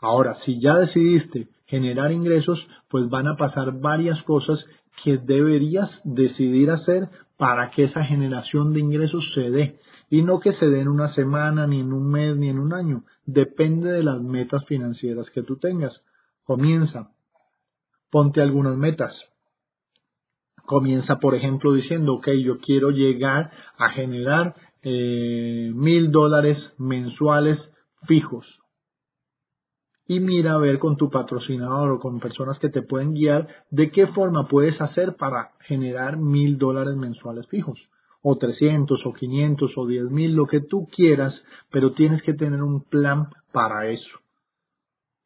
Ahora, 0.00 0.36
si 0.36 0.58
ya 0.58 0.74
decidiste 0.78 1.50
generar 1.66 2.10
ingresos, 2.10 2.66
pues 2.88 3.10
van 3.10 3.28
a 3.28 3.36
pasar 3.36 3.78
varias 3.78 4.22
cosas 4.22 4.64
que 5.04 5.18
deberías 5.18 6.00
decidir 6.02 6.70
hacer 6.70 7.10
para 7.36 7.68
que 7.68 7.82
esa 7.82 8.02
generación 8.04 8.72
de 8.72 8.80
ingresos 8.80 9.34
se 9.34 9.50
dé. 9.50 9.80
Y 10.08 10.22
no 10.22 10.38
que 10.40 10.52
se 10.52 10.66
dé 10.66 10.80
en 10.80 10.88
una 10.88 11.12
semana, 11.14 11.66
ni 11.66 11.80
en 11.80 11.92
un 11.92 12.08
mes, 12.08 12.36
ni 12.36 12.48
en 12.48 12.58
un 12.58 12.72
año. 12.72 13.04
Depende 13.24 13.90
de 13.90 14.02
las 14.02 14.20
metas 14.20 14.64
financieras 14.66 15.30
que 15.30 15.42
tú 15.42 15.56
tengas. 15.56 16.02
Comienza. 16.44 17.10
Ponte 18.10 18.40
algunas 18.40 18.76
metas. 18.76 19.20
Comienza, 20.64 21.18
por 21.18 21.34
ejemplo, 21.34 21.72
diciendo, 21.72 22.14
ok, 22.14 22.28
yo 22.44 22.58
quiero 22.58 22.90
llegar 22.90 23.50
a 23.76 23.90
generar 23.90 24.54
eh, 24.82 25.72
mil 25.74 26.12
dólares 26.12 26.74
mensuales 26.78 27.72
fijos 28.06 28.60
y 30.08 30.20
mira 30.20 30.54
a 30.54 30.58
ver 30.58 30.78
con 30.78 30.96
tu 30.96 31.10
patrocinador 31.10 31.90
o 31.90 31.98
con 31.98 32.20
personas 32.20 32.58
que 32.58 32.68
te 32.68 32.82
pueden 32.82 33.14
guiar 33.14 33.48
de 33.70 33.90
qué 33.90 34.06
forma 34.06 34.46
puedes 34.46 34.80
hacer 34.80 35.16
para 35.16 35.52
generar 35.60 36.16
mil 36.16 36.58
dólares 36.58 36.96
mensuales 36.96 37.48
fijos 37.48 37.88
o 38.28 38.36
300 38.36 39.06
o 39.06 39.12
500 39.12 39.78
o 39.78 39.86
10 39.86 40.10
mil, 40.10 40.34
lo 40.34 40.46
que 40.46 40.60
tú 40.60 40.88
quieras, 40.88 41.44
pero 41.70 41.92
tienes 41.92 42.22
que 42.22 42.34
tener 42.34 42.60
un 42.60 42.82
plan 42.82 43.28
para 43.52 43.86
eso. 43.86 44.18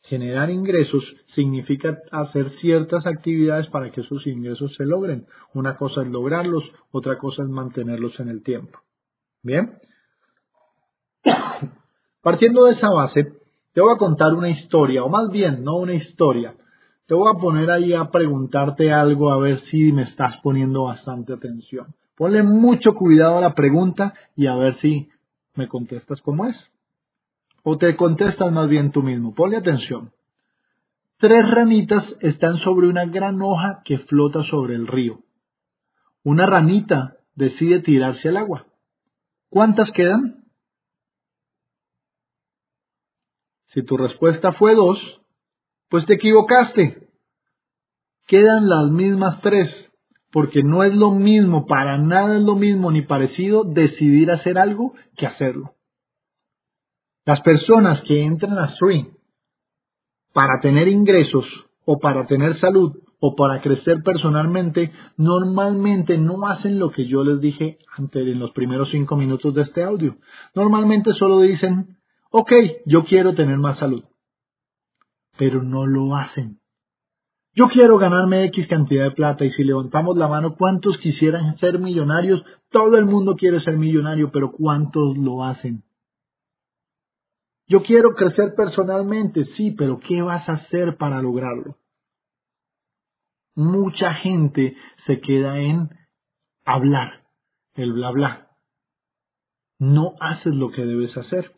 Generar 0.03 0.51
ingresos 0.51 1.17
significa 1.29 1.99
hacer 2.11 2.51
ciertas 2.51 3.07
actividades 3.07 3.69
para 3.69 3.91
que 3.91 4.03
esos 4.03 4.27
ingresos 4.27 4.75
se 4.75 4.85
logren. 4.85 5.27
Una 5.55 5.79
cosa 5.79 6.03
es 6.03 6.09
lograrlos, 6.09 6.71
otra 6.91 7.17
cosa 7.17 7.43
es 7.43 7.49
mantenerlos 7.49 8.21
en 8.21 8.29
el 8.29 8.43
tiempo. 8.43 8.81
Bien. 9.43 9.79
Partiendo 12.21 12.67
de 12.67 12.73
esa 12.73 12.91
base, 12.91 13.33
te 13.73 13.81
voy 13.81 13.95
a 13.95 13.99
contar 13.99 14.35
una 14.35 14.51
historia, 14.51 15.05
o 15.05 15.09
más 15.09 15.31
bien, 15.31 15.63
no 15.63 15.79
una 15.79 15.95
historia. 15.95 16.55
Te 17.07 17.15
voy 17.15 17.33
a 17.35 17.41
poner 17.41 17.71
ahí 17.71 17.95
a 17.95 18.11
preguntarte 18.11 18.93
algo 18.93 19.33
a 19.33 19.39
ver 19.39 19.61
si 19.61 19.91
me 19.91 20.03
estás 20.03 20.37
poniendo 20.43 20.85
bastante 20.85 21.33
atención. 21.33 21.95
Ponle 22.21 22.43
mucho 22.43 22.95
cuidado 22.95 23.39
a 23.39 23.41
la 23.41 23.55
pregunta 23.55 24.13
y 24.37 24.47
a 24.47 24.55
ver 24.55 24.75
si 24.75 25.09
me 25.55 25.69
contestas 25.69 26.21
como 26.21 26.45
es. 26.45 26.71
O 27.63 27.79
te 27.79 27.97
contestas 27.97 28.53
más 28.53 28.69
bien 28.69 28.93
tú 28.93 29.03
mismo. 29.03 29.35
Ponle 29.35 29.57
atención. 29.57 30.13
Tres 31.17 31.51
ranitas 31.51 32.05
están 32.21 32.59
sobre 32.59 32.89
una 32.89 33.07
gran 33.07 33.41
hoja 33.41 33.81
que 33.87 33.97
flota 34.01 34.43
sobre 34.43 34.75
el 34.75 34.87
río. 34.87 35.21
Una 36.23 36.45
ranita 36.45 37.17
decide 37.37 37.81
tirarse 37.81 38.29
al 38.29 38.37
agua. 38.37 38.67
¿Cuántas 39.49 39.91
quedan? 39.91 40.45
Si 43.69 43.83
tu 43.83 43.97
respuesta 43.97 44.53
fue 44.53 44.75
dos, 44.75 45.23
pues 45.89 46.05
te 46.05 46.17
equivocaste. 46.17 47.09
Quedan 48.27 48.69
las 48.69 48.91
mismas 48.91 49.41
tres, 49.41 49.90
porque 50.33 50.63
no 50.63 50.85
es 50.85 50.95
lo 50.95 51.11
mismo, 51.11 51.67
para 51.67 51.99
nada 51.99 52.37
es 52.37 52.43
lo 52.43 52.55
mismo 52.55 52.91
ni 52.91 53.03
parecido 53.03 53.65
decidir 53.65 54.31
hacer 54.31 54.59
algo 54.59 54.95
que 55.17 55.27
hacerlo. 55.27 55.75
Las 57.25 57.41
personas 57.41 58.03
que 58.03 58.23
entran 58.23 58.59
a 58.59 58.69
Stream 58.69 59.09
para 60.33 60.61
tener 60.61 60.89
ingresos 60.89 61.47
o 61.85 61.99
para 61.99 62.27
tener 62.27 62.57
salud 62.57 62.97
o 63.21 63.35
para 63.37 63.61
crecer 63.61 64.03
personalmente, 64.03 64.93
normalmente 65.17 66.17
no 66.17 66.47
hacen 66.47 66.79
lo 66.79 66.91
que 66.91 67.07
yo 67.07 67.23
les 67.23 67.41
dije 67.41 67.79
antes 67.97 68.27
en 68.27 68.39
los 68.39 68.53
primeros 68.53 68.91
cinco 68.91 69.17
minutos 69.17 69.55
de 69.55 69.63
este 69.63 69.85
audio. 69.85 70.17
Normalmente 70.55 71.13
solo 71.13 71.41
dicen, 71.41 71.99
ok, 72.31 72.53
yo 72.87 73.05
quiero 73.05 73.35
tener 73.35 73.59
más 73.59 73.79
salud, 73.79 74.05
pero 75.37 75.63
no 75.63 75.87
lo 75.87 76.17
hacen. 76.17 76.60
Yo 77.53 77.69
quiero 77.69 77.99
ganarme 77.99 78.45
X 78.45 78.69
cantidad 78.69 79.05
de 79.05 79.11
plata 79.11 79.45
y 79.45 79.51
si 79.51 79.65
levantamos 79.65 80.17
la 80.17 80.29
mano, 80.29 80.57
¿cuántos 80.57 80.99
quisieran 80.99 81.59
ser 81.59 81.81
millonarios? 81.81 82.45
Todo 82.71 82.97
el 82.97 83.07
mundo 83.07 83.35
quiere 83.35 83.59
ser 83.61 83.77
millonario, 83.77 84.31
pero 84.31 84.53
¿cuántos 84.53 85.19
lo 85.19 85.45
hacen? 85.45 85.83
Yo 87.67 87.83
quiero 87.83 88.15
crecer 88.15 88.55
personalmente, 88.57 89.45
sí, 89.45 89.73
pero 89.73 89.99
¿qué 89.99 90.23
vas 90.23 90.49
a 90.49 90.55
hacer 90.55 90.97
para 90.97 91.21
lograrlo? 91.23 91.77
Mucha 93.57 94.15
gente 94.15 94.77
se 95.07 95.21
queda 95.21 95.59
en 95.59 95.91
hablar, 96.65 97.29
el 97.75 97.93
bla 97.93 98.11
bla. 98.11 98.51
No 99.79 100.15
haces 100.21 100.55
lo 100.55 100.71
que 100.71 100.85
debes 100.85 101.17
hacer. 101.17 101.53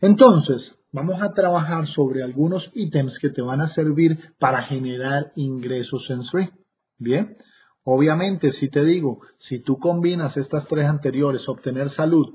Entonces, 0.00 0.76
vamos 0.92 1.20
a 1.22 1.32
trabajar 1.32 1.86
sobre 1.88 2.22
algunos 2.22 2.70
ítems 2.74 3.18
que 3.18 3.30
te 3.30 3.42
van 3.42 3.60
a 3.60 3.68
servir 3.68 4.34
para 4.38 4.62
generar 4.62 5.32
ingresos 5.36 6.08
en 6.10 6.22
Sri. 6.22 6.50
Bien, 6.98 7.36
obviamente, 7.84 8.52
si 8.52 8.68
te 8.68 8.84
digo, 8.84 9.20
si 9.36 9.60
tú 9.60 9.78
combinas 9.78 10.36
estas 10.36 10.66
tres 10.66 10.86
anteriores, 10.86 11.48
obtener 11.48 11.90
salud, 11.90 12.34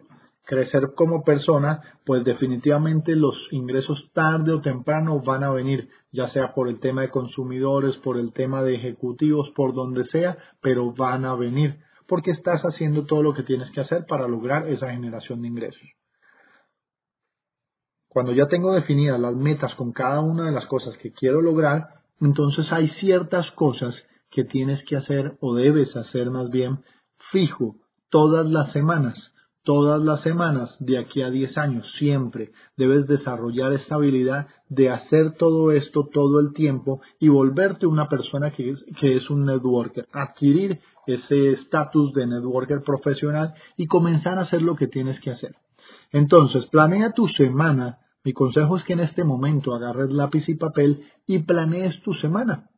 crecer 0.50 0.94
como 0.96 1.24
persona, 1.24 1.80
pues 2.06 2.24
definitivamente 2.24 3.16
los 3.16 3.48
ingresos 3.52 4.12
tarde 4.14 4.52
o 4.52 4.62
temprano 4.62 5.22
van 5.22 5.44
a 5.44 5.52
venir, 5.52 5.90
ya 6.12 6.28
sea 6.30 6.54
por 6.54 6.70
el 6.70 6.80
tema 6.80 7.02
de 7.02 7.12
consumidores, 7.12 7.98
por 7.98 8.18
el 8.18 8.34
tema 8.34 8.64
de 8.64 8.76
ejecutivos, 8.76 9.52
por 9.52 9.76
donde 9.76 10.06
sea, 10.06 10.38
pero 10.60 10.92
van 10.92 11.24
a 11.26 11.36
venir, 11.36 11.78
porque 12.08 12.32
estás 12.32 12.62
haciendo 12.64 13.06
todo 13.06 13.22
lo 13.22 13.36
que 13.36 13.44
tienes 13.44 13.70
que 13.70 13.82
hacer 13.82 14.06
para 14.08 14.28
lograr 14.28 14.68
esa 14.68 14.90
generación 14.90 15.44
de 15.44 15.50
ingresos. 15.50 15.99
Cuando 18.10 18.34
ya 18.34 18.48
tengo 18.48 18.74
definidas 18.74 19.20
las 19.20 19.36
metas 19.36 19.76
con 19.76 19.92
cada 19.92 20.20
una 20.22 20.46
de 20.46 20.52
las 20.52 20.66
cosas 20.66 20.98
que 20.98 21.12
quiero 21.12 21.42
lograr, 21.42 21.90
entonces 22.20 22.74
hay 22.74 22.88
ciertas 22.88 23.52
cosas 23.52 24.08
que 24.32 24.44
tienes 24.44 24.84
que 24.84 24.96
hacer 24.96 25.38
o 25.42 25.56
debes 25.56 25.96
hacer 25.96 26.32
más 26.32 26.50
bien 26.50 26.80
fijo 27.32 27.76
todas 28.10 28.48
las 28.48 28.72
semanas. 28.72 29.34
Todas 29.64 30.02
las 30.02 30.22
semanas 30.22 30.76
de 30.80 30.98
aquí 30.98 31.22
a 31.22 31.30
10 31.30 31.58
años, 31.60 31.92
siempre 31.98 32.52
debes 32.78 33.06
desarrollar 33.08 33.74
esa 33.74 33.96
habilidad 33.96 34.48
de 34.70 34.90
hacer 34.90 35.34
todo 35.34 35.72
esto 35.72 36.10
todo 36.12 36.40
el 36.40 36.54
tiempo 36.54 37.02
y 37.20 37.28
volverte 37.28 37.86
una 37.86 38.08
persona 38.08 38.52
que 38.52 38.72
es, 38.72 38.84
que 39.00 39.18
es 39.18 39.30
un 39.30 39.46
networker, 39.46 40.08
adquirir 40.12 40.80
ese 41.06 41.52
estatus 41.52 42.14
de 42.14 42.26
networker 42.26 42.82
profesional 42.82 43.54
y 43.78 43.86
comenzar 43.86 44.40
a 44.40 44.44
hacer 44.44 44.64
lo 44.64 44.76
que 44.76 44.88
tienes 44.88 45.20
que 45.20 45.30
hacer. 45.30 45.56
Entonces, 46.12 46.66
planea 46.68 47.12
tu 47.12 47.28
semana. 47.28 48.00
Mi 48.24 48.34
consejo 48.34 48.78
es 48.78 48.84
que 48.84 48.94
en 48.94 49.00
este 49.02 49.24
momento 49.24 49.74
agarres 49.74 50.10
lápiz 50.12 50.48
y 50.50 50.56
papel 50.56 51.06
y 51.26 51.40
planees 51.40 52.02
tu 52.02 52.14
semana. 52.14 52.70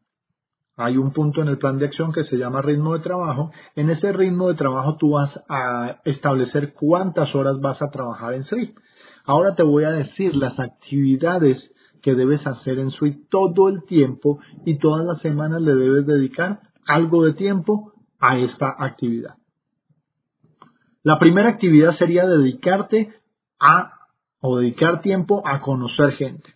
Hay 0.77 0.97
un 0.97 1.11
punto 1.11 1.41
en 1.41 1.47
el 1.47 1.57
plan 1.57 1.77
de 1.77 1.85
acción 1.85 2.11
que 2.11 2.23
se 2.23 2.37
llama 2.37 2.61
ritmo 2.61 2.93
de 2.93 3.03
trabajo. 3.03 3.51
En 3.75 3.89
ese 3.89 4.11
ritmo 4.13 4.47
de 4.47 4.55
trabajo 4.55 4.97
tú 4.97 5.11
vas 5.11 5.39
a 5.49 5.99
establecer 6.05 6.73
cuántas 6.73 7.35
horas 7.35 7.59
vas 7.59 7.81
a 7.81 7.91
trabajar 7.91 8.33
en 8.33 8.45
SRI. 8.45 8.73
Ahora 9.25 9.53
te 9.55 9.63
voy 9.63 9.83
a 9.83 9.91
decir 9.91 10.35
las 10.35 10.59
actividades 10.59 11.71
que 12.01 12.15
debes 12.15 12.47
hacer 12.47 12.79
en 12.79 12.89
SRI 12.89 13.27
todo 13.29 13.69
el 13.69 13.83
tiempo 13.83 14.39
y 14.65 14.79
todas 14.79 15.05
las 15.05 15.19
semanas 15.19 15.61
le 15.61 15.75
debes 15.75 16.05
dedicar 16.05 16.61
algo 16.87 17.23
de 17.25 17.33
tiempo 17.33 17.93
a 18.19 18.37
esta 18.39 18.73
actividad. 18.77 19.35
La 21.03 21.17
primera 21.17 21.49
actividad 21.49 21.93
sería 21.93 22.27
dedicarte 22.27 23.13
a 23.59 23.93
o 24.39 24.59
dedicar 24.59 25.01
tiempo 25.01 25.41
a 25.45 25.61
conocer 25.61 26.11
gente. 26.13 26.55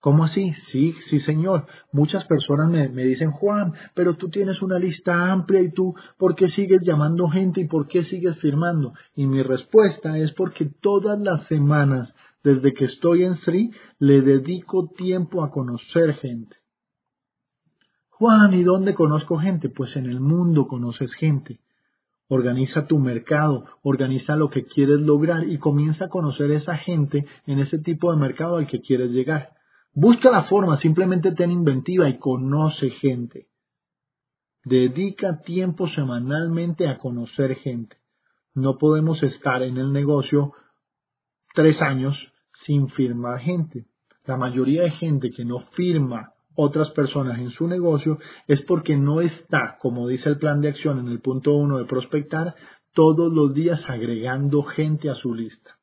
¿Cómo 0.00 0.24
así? 0.24 0.52
Sí, 0.66 0.96
sí, 1.08 1.20
señor. 1.20 1.66
Muchas 1.92 2.24
personas 2.24 2.68
me, 2.68 2.88
me, 2.88 3.04
dicen, 3.04 3.30
Juan, 3.30 3.72
pero 3.94 4.16
tú 4.16 4.28
tienes 4.30 4.60
una 4.60 4.78
lista 4.78 5.30
amplia 5.30 5.60
y 5.60 5.70
tú, 5.70 5.94
¿por 6.18 6.34
qué 6.34 6.48
sigues 6.48 6.80
llamando 6.82 7.28
gente 7.28 7.60
y 7.60 7.68
por 7.68 7.86
qué 7.86 8.02
sigues 8.02 8.36
firmando? 8.38 8.94
Y 9.14 9.26
mi 9.26 9.42
respuesta 9.42 10.18
es 10.18 10.32
porque 10.32 10.66
todas 10.80 11.20
las 11.20 11.46
semanas, 11.46 12.14
desde 12.42 12.74
que 12.74 12.86
estoy 12.86 13.22
en 13.22 13.36
Sri, 13.36 13.70
le 14.00 14.22
dedico 14.22 14.90
tiempo 14.96 15.44
a 15.44 15.52
conocer 15.52 16.14
gente. 16.14 16.56
Juan, 18.10 18.52
¿y 18.54 18.64
dónde 18.64 18.94
conozco 18.94 19.38
gente? 19.38 19.68
Pues 19.68 19.94
en 19.94 20.06
el 20.06 20.20
mundo 20.20 20.66
conoces 20.66 21.14
gente. 21.14 21.60
Organiza 22.28 22.86
tu 22.86 22.98
mercado, 22.98 23.66
organiza 23.82 24.36
lo 24.36 24.48
que 24.48 24.64
quieres 24.64 25.00
lograr 25.00 25.44
y 25.48 25.58
comienza 25.58 26.06
a 26.06 26.08
conocer 26.08 26.50
esa 26.50 26.76
gente 26.76 27.26
en 27.46 27.58
ese 27.58 27.78
tipo 27.78 28.10
de 28.10 28.18
mercado 28.18 28.56
al 28.56 28.66
que 28.66 28.80
quieres 28.80 29.10
llegar. 29.10 29.50
Busca 29.92 30.30
la 30.30 30.44
forma, 30.44 30.78
simplemente 30.78 31.32
ten 31.32 31.50
inventiva 31.50 32.08
y 32.08 32.18
conoce 32.18 32.90
gente. 32.90 33.48
Dedica 34.64 35.40
tiempo 35.40 35.88
semanalmente 35.88 36.88
a 36.88 36.98
conocer 36.98 37.56
gente. 37.56 37.96
No 38.54 38.78
podemos 38.78 39.22
estar 39.22 39.62
en 39.62 39.76
el 39.76 39.92
negocio 39.92 40.52
tres 41.52 41.82
años 41.82 42.16
sin 42.64 42.88
firmar 42.88 43.40
gente. 43.40 43.86
La 44.24 44.36
mayoría 44.36 44.82
de 44.82 44.90
gente 44.90 45.30
que 45.30 45.44
no 45.44 45.58
firma 45.72 46.31
otras 46.54 46.90
personas 46.90 47.38
en 47.38 47.50
su 47.50 47.68
negocio 47.68 48.18
es 48.46 48.62
porque 48.62 48.96
no 48.96 49.20
está, 49.20 49.78
como 49.80 50.08
dice 50.08 50.28
el 50.28 50.38
plan 50.38 50.60
de 50.60 50.68
acción 50.68 50.98
en 50.98 51.08
el 51.08 51.20
punto 51.20 51.54
uno 51.54 51.78
de 51.78 51.84
prospectar, 51.84 52.54
todos 52.94 53.32
los 53.32 53.54
días 53.54 53.82
agregando 53.88 54.62
gente 54.62 55.08
a 55.10 55.14
su 55.14 55.34
lista 55.34 55.78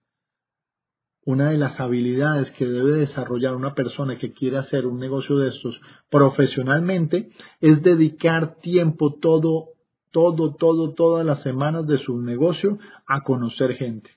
una 1.30 1.52
de 1.52 1.58
las 1.58 1.80
habilidades 1.80 2.50
que 2.52 2.66
debe 2.66 2.94
desarrollar 2.94 3.56
una 3.56 3.76
persona 3.76 4.18
que 4.18 4.34
quiere 4.34 4.58
hacer 4.58 4.88
un 4.88 5.00
negocio 5.00 5.38
de 5.38 5.50
estos 5.50 5.80
profesionalmente 6.10 7.30
es 7.62 7.84
dedicar 7.84 8.56
tiempo 8.62 9.14
todo, 9.22 9.68
todo, 10.12 10.56
todo, 10.56 10.94
todas 10.96 11.24
las 11.24 11.44
semanas 11.44 11.86
de 11.86 12.00
su 12.00 12.20
negocio 12.20 12.80
a 13.06 13.22
conocer 13.22 13.76
gente. 13.76 14.10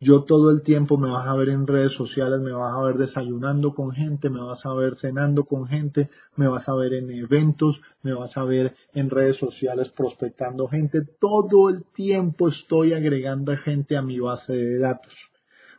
Yo 0.00 0.22
todo 0.22 0.50
el 0.50 0.62
tiempo 0.62 0.96
me 0.96 1.10
vas 1.10 1.26
a 1.26 1.34
ver 1.34 1.48
en 1.48 1.66
redes 1.66 1.92
sociales, 1.94 2.40
me 2.40 2.52
vas 2.52 2.72
a 2.72 2.82
ver 2.82 2.98
desayunando 2.98 3.74
con 3.74 3.90
gente, 3.90 4.30
me 4.30 4.40
vas 4.40 4.64
a 4.64 4.72
ver 4.72 4.94
cenando 4.94 5.42
con 5.44 5.66
gente, 5.66 6.08
me 6.36 6.46
vas 6.46 6.68
a 6.68 6.74
ver 6.74 6.94
en 6.94 7.10
eventos, 7.10 7.80
me 8.02 8.12
vas 8.12 8.36
a 8.36 8.44
ver 8.44 8.74
en 8.94 9.10
redes 9.10 9.38
sociales 9.38 9.90
prospectando 9.96 10.68
gente. 10.68 11.00
Todo 11.18 11.68
el 11.68 11.84
tiempo 11.94 12.48
estoy 12.48 12.92
agregando 12.92 13.56
gente 13.56 13.96
a 13.96 14.02
mi 14.02 14.20
base 14.20 14.52
de 14.52 14.78
datos. 14.78 15.12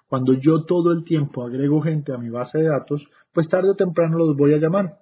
Cuando 0.10 0.34
yo 0.34 0.66
todo 0.66 0.92
el 0.92 1.06
tiempo 1.06 1.44
agrego 1.44 1.82
gente 1.82 2.12
a 2.12 2.18
mi 2.18 2.30
base 2.30 2.58
de 2.58 2.68
datos, 2.68 3.02
pues 3.32 3.48
tarde 3.48 3.70
o 3.70 3.76
temprano 3.76 4.18
los 4.18 4.36
voy 4.36 4.54
a 4.54 4.58
llamar. 4.58 4.98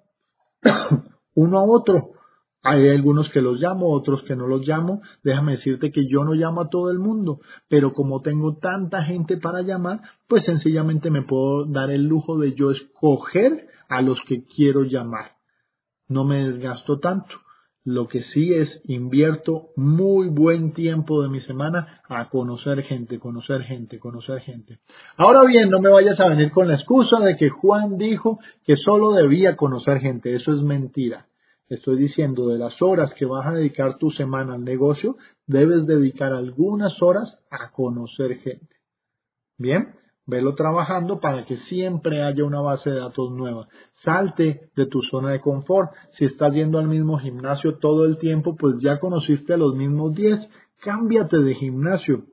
Uno 1.34 1.58
a 1.58 1.64
otro. 1.64 2.17
Hay 2.70 2.86
algunos 2.90 3.30
que 3.30 3.40
los 3.40 3.58
llamo, 3.58 3.90
otros 3.90 4.22
que 4.24 4.36
no 4.36 4.46
los 4.46 4.66
llamo. 4.68 5.00
Déjame 5.22 5.52
decirte 5.52 5.90
que 5.90 6.06
yo 6.06 6.22
no 6.22 6.34
llamo 6.34 6.60
a 6.60 6.68
todo 6.68 6.90
el 6.90 6.98
mundo, 6.98 7.40
pero 7.66 7.94
como 7.94 8.20
tengo 8.20 8.58
tanta 8.58 9.02
gente 9.04 9.38
para 9.38 9.62
llamar, 9.62 10.02
pues 10.26 10.44
sencillamente 10.44 11.10
me 11.10 11.22
puedo 11.22 11.64
dar 11.64 11.90
el 11.90 12.04
lujo 12.04 12.36
de 12.36 12.52
yo 12.52 12.70
escoger 12.70 13.68
a 13.88 14.02
los 14.02 14.20
que 14.26 14.44
quiero 14.44 14.82
llamar. 14.82 15.36
No 16.08 16.24
me 16.24 16.46
desgasto 16.46 16.98
tanto. 16.98 17.36
Lo 17.84 18.06
que 18.06 18.22
sí 18.22 18.52
es 18.52 18.82
invierto 18.84 19.68
muy 19.74 20.28
buen 20.28 20.74
tiempo 20.74 21.22
de 21.22 21.30
mi 21.30 21.40
semana 21.40 22.02
a 22.06 22.28
conocer 22.28 22.82
gente, 22.82 23.18
conocer 23.18 23.62
gente, 23.62 23.98
conocer 23.98 24.40
gente. 24.40 24.80
Ahora 25.16 25.42
bien, 25.46 25.70
no 25.70 25.80
me 25.80 25.88
vayas 25.88 26.20
a 26.20 26.28
venir 26.28 26.50
con 26.50 26.68
la 26.68 26.74
excusa 26.74 27.18
de 27.20 27.34
que 27.38 27.48
Juan 27.48 27.96
dijo 27.96 28.38
que 28.62 28.76
solo 28.76 29.12
debía 29.12 29.56
conocer 29.56 30.00
gente. 30.00 30.34
Eso 30.34 30.52
es 30.52 30.60
mentira. 30.60 31.28
Estoy 31.68 31.98
diciendo 31.98 32.48
de 32.48 32.58
las 32.58 32.80
horas 32.80 33.12
que 33.14 33.26
vas 33.26 33.46
a 33.46 33.52
dedicar 33.52 33.98
tu 33.98 34.10
semana 34.10 34.54
al 34.54 34.64
negocio, 34.64 35.16
debes 35.46 35.86
dedicar 35.86 36.32
algunas 36.32 37.02
horas 37.02 37.38
a 37.50 37.70
conocer 37.72 38.38
gente. 38.38 38.76
Bien, 39.58 39.94
Velo 40.28 40.54
trabajando 40.54 41.20
para 41.20 41.46
que 41.46 41.56
siempre 41.56 42.22
haya 42.22 42.44
una 42.44 42.60
base 42.60 42.90
de 42.90 43.00
datos 43.00 43.30
nueva. 43.30 43.66
Salte 44.04 44.68
de 44.76 44.84
tu 44.84 45.00
zona 45.00 45.30
de 45.30 45.40
confort. 45.40 45.90
Si 46.18 46.26
estás 46.26 46.52
yendo 46.52 46.78
al 46.78 46.86
mismo 46.86 47.16
gimnasio 47.16 47.78
todo 47.78 48.04
el 48.04 48.18
tiempo, 48.18 48.54
pues 48.54 48.74
ya 48.82 48.98
conociste 48.98 49.54
a 49.54 49.56
los 49.56 49.74
mismos 49.74 50.14
10. 50.14 50.38
Cámbiate 50.80 51.38
de 51.38 51.54
gimnasio. 51.54 52.24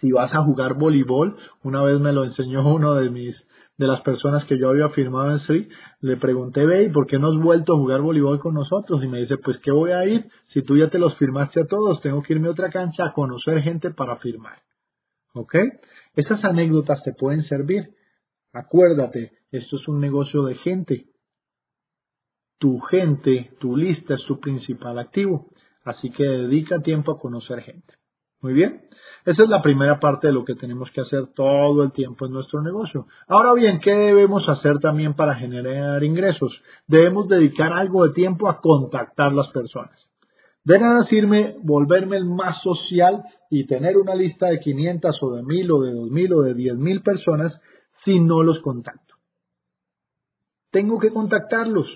Si 0.00 0.12
vas 0.12 0.34
a 0.34 0.42
jugar 0.42 0.74
voleibol, 0.74 1.36
una 1.62 1.82
vez 1.82 1.98
me 2.00 2.12
lo 2.12 2.24
enseñó 2.24 2.66
uno 2.74 2.94
de 2.94 3.10
mis 3.10 3.46
de 3.78 3.86
las 3.86 4.00
personas 4.00 4.44
que 4.46 4.58
yo 4.58 4.70
había 4.70 4.88
firmado 4.90 5.32
en 5.32 5.38
SRI, 5.40 5.68
le 6.00 6.16
pregunté, 6.16 6.64
ve, 6.64 6.84
¿y 6.84 6.88
por 6.88 7.06
qué 7.06 7.18
no 7.18 7.28
has 7.28 7.36
vuelto 7.36 7.74
a 7.74 7.76
jugar 7.76 8.00
voleibol 8.00 8.40
con 8.40 8.54
nosotros? 8.54 9.02
Y 9.04 9.08
me 9.08 9.18
dice, 9.18 9.36
pues, 9.36 9.58
¿qué 9.58 9.70
voy 9.70 9.90
a 9.90 10.04
ir? 10.06 10.30
Si 10.46 10.62
tú 10.62 10.78
ya 10.78 10.88
te 10.88 10.98
los 10.98 11.14
firmaste 11.16 11.60
a 11.60 11.66
todos, 11.66 12.00
tengo 12.00 12.22
que 12.22 12.32
irme 12.32 12.48
a 12.48 12.52
otra 12.52 12.70
cancha 12.70 13.04
a 13.04 13.12
conocer 13.12 13.60
gente 13.60 13.90
para 13.90 14.16
firmar. 14.16 14.62
¿Ok? 15.34 15.54
Esas 16.14 16.42
anécdotas 16.44 17.02
te 17.02 17.12
pueden 17.12 17.42
servir. 17.42 17.90
Acuérdate, 18.54 19.32
esto 19.50 19.76
es 19.76 19.86
un 19.88 20.00
negocio 20.00 20.44
de 20.44 20.54
gente. 20.54 21.10
Tu 22.58 22.78
gente, 22.80 23.52
tu 23.60 23.76
lista 23.76 24.14
es 24.14 24.24
tu 24.24 24.40
principal 24.40 24.98
activo. 24.98 25.50
Así 25.84 26.10
que 26.10 26.24
dedica 26.24 26.80
tiempo 26.80 27.12
a 27.12 27.18
conocer 27.18 27.60
gente. 27.60 27.95
Muy 28.40 28.52
bien. 28.52 28.82
Esa 29.24 29.42
es 29.42 29.48
la 29.48 29.60
primera 29.60 29.98
parte 29.98 30.28
de 30.28 30.32
lo 30.32 30.44
que 30.44 30.54
tenemos 30.54 30.90
que 30.92 31.00
hacer 31.00 31.26
todo 31.34 31.82
el 31.82 31.90
tiempo 31.90 32.26
en 32.26 32.32
nuestro 32.32 32.62
negocio. 32.62 33.08
Ahora 33.26 33.54
bien, 33.54 33.80
¿qué 33.80 33.92
debemos 33.92 34.48
hacer 34.48 34.78
también 34.78 35.14
para 35.14 35.34
generar 35.34 36.02
ingresos? 36.04 36.62
Debemos 36.86 37.26
dedicar 37.26 37.72
algo 37.72 38.06
de 38.06 38.14
tiempo 38.14 38.48
a 38.48 38.60
contactar 38.60 39.32
las 39.32 39.48
personas. 39.48 40.06
De 40.62 40.78
nada 40.78 41.04
sirve 41.04 41.56
volverme 41.62 42.16
el 42.16 42.24
más 42.24 42.60
social 42.62 43.24
y 43.50 43.66
tener 43.66 43.96
una 43.96 44.14
lista 44.14 44.46
de 44.46 44.60
500 44.60 45.22
o 45.22 45.30
de 45.36 45.42
1000 45.42 45.72
o 45.72 45.80
de 45.80 45.92
2000 45.92 46.32
o 46.34 46.42
de 46.42 46.54
10.000 46.54 47.02
personas 47.02 47.60
si 48.04 48.20
no 48.20 48.42
los 48.42 48.60
contacto. 48.60 49.14
Tengo 50.70 50.98
que 50.98 51.10
contactarlos. 51.10 51.86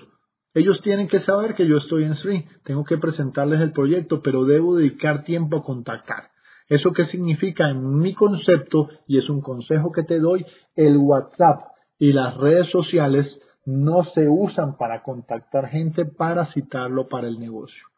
Ellos 0.53 0.81
tienen 0.81 1.07
que 1.07 1.19
saber 1.19 1.55
que 1.55 1.67
yo 1.67 1.77
estoy 1.77 2.03
en 2.03 2.15
Sri. 2.15 2.45
Tengo 2.63 2.83
que 2.83 2.97
presentarles 2.97 3.61
el 3.61 3.71
proyecto, 3.71 4.21
pero 4.21 4.43
debo 4.43 4.75
dedicar 4.75 5.23
tiempo 5.23 5.57
a 5.57 5.63
contactar. 5.63 6.30
¿Eso 6.71 6.93
qué 6.93 7.05
significa 7.05 7.69
en 7.69 7.99
mi 7.99 8.13
concepto? 8.13 8.89
Y 9.05 9.17
es 9.17 9.29
un 9.29 9.41
consejo 9.41 9.91
que 9.91 10.03
te 10.03 10.19
doy. 10.19 10.45
El 10.75 10.97
WhatsApp 10.97 11.65
y 11.99 12.13
las 12.13 12.37
redes 12.37 12.69
sociales 12.71 13.27
no 13.65 14.05
se 14.05 14.29
usan 14.29 14.77
para 14.77 15.03
contactar 15.03 15.67
gente 15.67 16.05
para 16.05 16.45
citarlo 16.53 17.09
para 17.09 17.27
el 17.27 17.39
negocio 17.39 17.91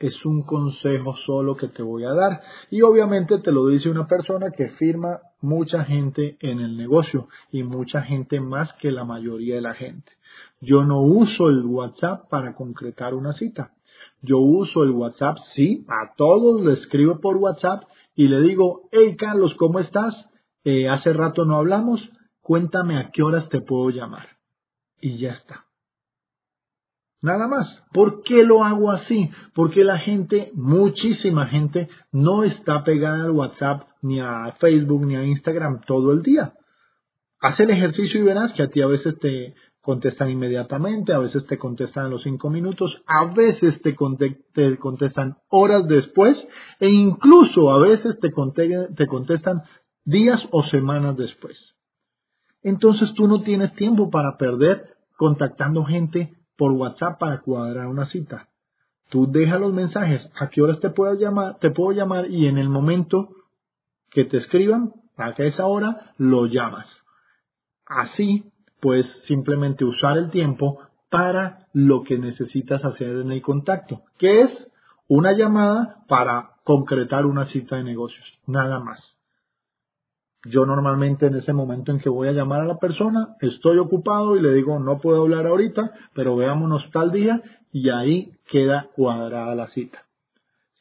es 0.00 0.24
un 0.26 0.42
consejo 0.42 1.14
solo 1.16 1.56
que 1.56 1.68
te 1.68 1.82
voy 1.82 2.04
a 2.04 2.12
dar. 2.12 2.42
Y 2.70 2.82
obviamente 2.82 3.38
te 3.38 3.52
lo 3.52 3.66
dice 3.66 3.88
una 3.88 4.06
persona 4.06 4.50
que 4.50 4.68
firma 4.70 5.20
mucha 5.40 5.84
gente 5.84 6.36
en 6.40 6.60
el 6.60 6.76
negocio 6.76 7.28
y 7.50 7.62
mucha 7.62 8.02
gente 8.02 8.40
más 8.40 8.72
que 8.74 8.90
la 8.90 9.04
mayoría 9.04 9.56
de 9.56 9.60
la 9.60 9.74
gente. 9.74 10.12
Yo 10.64 10.84
no 10.84 11.00
uso 11.02 11.48
el 11.48 11.64
WhatsApp 11.64 12.28
para 12.28 12.54
concretar 12.54 13.14
una 13.14 13.32
cita. 13.34 13.72
Yo 14.22 14.38
uso 14.38 14.82
el 14.82 14.90
WhatsApp, 14.90 15.36
sí, 15.54 15.84
a 15.88 16.14
todos 16.16 16.64
le 16.64 16.72
escribo 16.72 17.20
por 17.20 17.36
WhatsApp 17.36 17.84
y 18.14 18.28
le 18.28 18.40
digo, 18.40 18.88
hey 18.90 19.16
Carlos, 19.16 19.54
¿cómo 19.56 19.80
estás? 19.80 20.14
Eh, 20.64 20.88
hace 20.88 21.12
rato 21.12 21.44
no 21.44 21.56
hablamos, 21.56 22.00
cuéntame 22.40 22.96
a 22.96 23.10
qué 23.10 23.22
horas 23.22 23.48
te 23.48 23.60
puedo 23.60 23.90
llamar. 23.90 24.28
Y 25.00 25.18
ya 25.18 25.32
está. 25.32 25.66
Nada 27.20 27.48
más. 27.48 27.82
¿Por 27.92 28.22
qué 28.22 28.44
lo 28.44 28.64
hago 28.64 28.90
así? 28.90 29.30
Porque 29.54 29.82
la 29.82 29.98
gente, 29.98 30.50
muchísima 30.54 31.46
gente, 31.46 31.88
no 32.12 32.44
está 32.44 32.84
pegada 32.84 33.24
al 33.24 33.30
WhatsApp, 33.30 33.88
ni 34.02 34.20
a 34.20 34.54
Facebook, 34.60 35.06
ni 35.06 35.16
a 35.16 35.24
Instagram 35.24 35.80
todo 35.86 36.12
el 36.12 36.22
día. 36.22 36.52
Haz 37.40 37.60
el 37.60 37.70
ejercicio 37.70 38.20
y 38.20 38.24
verás 38.24 38.52
que 38.52 38.62
a 38.62 38.68
ti 38.68 38.82
a 38.82 38.86
veces 38.86 39.18
te 39.18 39.54
contestan 39.84 40.30
inmediatamente, 40.30 41.12
a 41.12 41.18
veces 41.18 41.46
te 41.46 41.58
contestan 41.58 42.06
a 42.06 42.08
los 42.08 42.22
cinco 42.22 42.48
minutos, 42.48 43.02
a 43.06 43.26
veces 43.26 43.80
te, 43.82 43.94
contestan 43.94 45.36
horas 45.50 45.86
después 45.86 46.42
e 46.80 46.88
incluso 46.88 47.70
a 47.70 47.78
veces 47.78 48.18
te 48.18 48.32
contestan 48.32 49.62
días 50.04 50.48
o 50.52 50.62
semanas 50.64 51.16
después. 51.18 51.56
Entonces 52.62 53.12
tú 53.12 53.28
no 53.28 53.42
tienes 53.42 53.74
tiempo 53.74 54.08
para 54.10 54.38
perder 54.38 54.96
contactando 55.18 55.84
gente 55.84 56.34
por 56.56 56.72
WhatsApp 56.72 57.18
para 57.18 57.42
cuadrar 57.42 57.86
una 57.86 58.06
cita. 58.06 58.48
Tú 59.10 59.30
deja 59.30 59.58
los 59.58 59.74
mensajes, 59.74 60.26
a 60.40 60.48
qué 60.48 60.62
horas 60.62 60.80
te 60.80 60.88
puedo 60.88 61.12
llamar, 61.14 61.58
te 61.58 61.70
puedo 61.70 61.92
llamar 61.92 62.30
y 62.30 62.46
en 62.46 62.56
el 62.56 62.70
momento 62.70 63.28
que 64.10 64.24
te 64.24 64.38
escriban, 64.38 64.94
a 65.16 65.30
esa 65.30 65.66
hora, 65.66 66.14
lo 66.16 66.46
llamas. 66.46 66.88
Así, 67.86 68.50
puedes 68.84 69.06
simplemente 69.22 69.82
usar 69.82 70.18
el 70.18 70.28
tiempo 70.28 70.78
para 71.08 71.56
lo 71.72 72.02
que 72.02 72.18
necesitas 72.18 72.84
hacer 72.84 73.16
en 73.16 73.32
el 73.32 73.40
contacto, 73.40 74.02
que 74.18 74.42
es 74.42 74.70
una 75.08 75.32
llamada 75.32 76.04
para 76.06 76.50
concretar 76.64 77.24
una 77.24 77.46
cita 77.46 77.76
de 77.76 77.84
negocios, 77.84 78.26
nada 78.46 78.80
más. 78.80 79.00
Yo 80.44 80.66
normalmente 80.66 81.24
en 81.24 81.36
ese 81.36 81.54
momento 81.54 81.92
en 81.92 81.98
que 81.98 82.10
voy 82.10 82.28
a 82.28 82.32
llamar 82.32 82.60
a 82.60 82.66
la 82.66 82.78
persona, 82.78 83.36
estoy 83.40 83.78
ocupado 83.78 84.36
y 84.36 84.42
le 84.42 84.52
digo, 84.52 84.78
no 84.78 84.98
puedo 84.98 85.22
hablar 85.22 85.46
ahorita, 85.46 85.90
pero 86.12 86.36
veámonos 86.36 86.90
tal 86.90 87.10
día 87.10 87.40
y 87.72 87.88
ahí 87.88 88.32
queda 88.46 88.90
cuadrada 88.94 89.54
la 89.54 89.68
cita. 89.68 90.03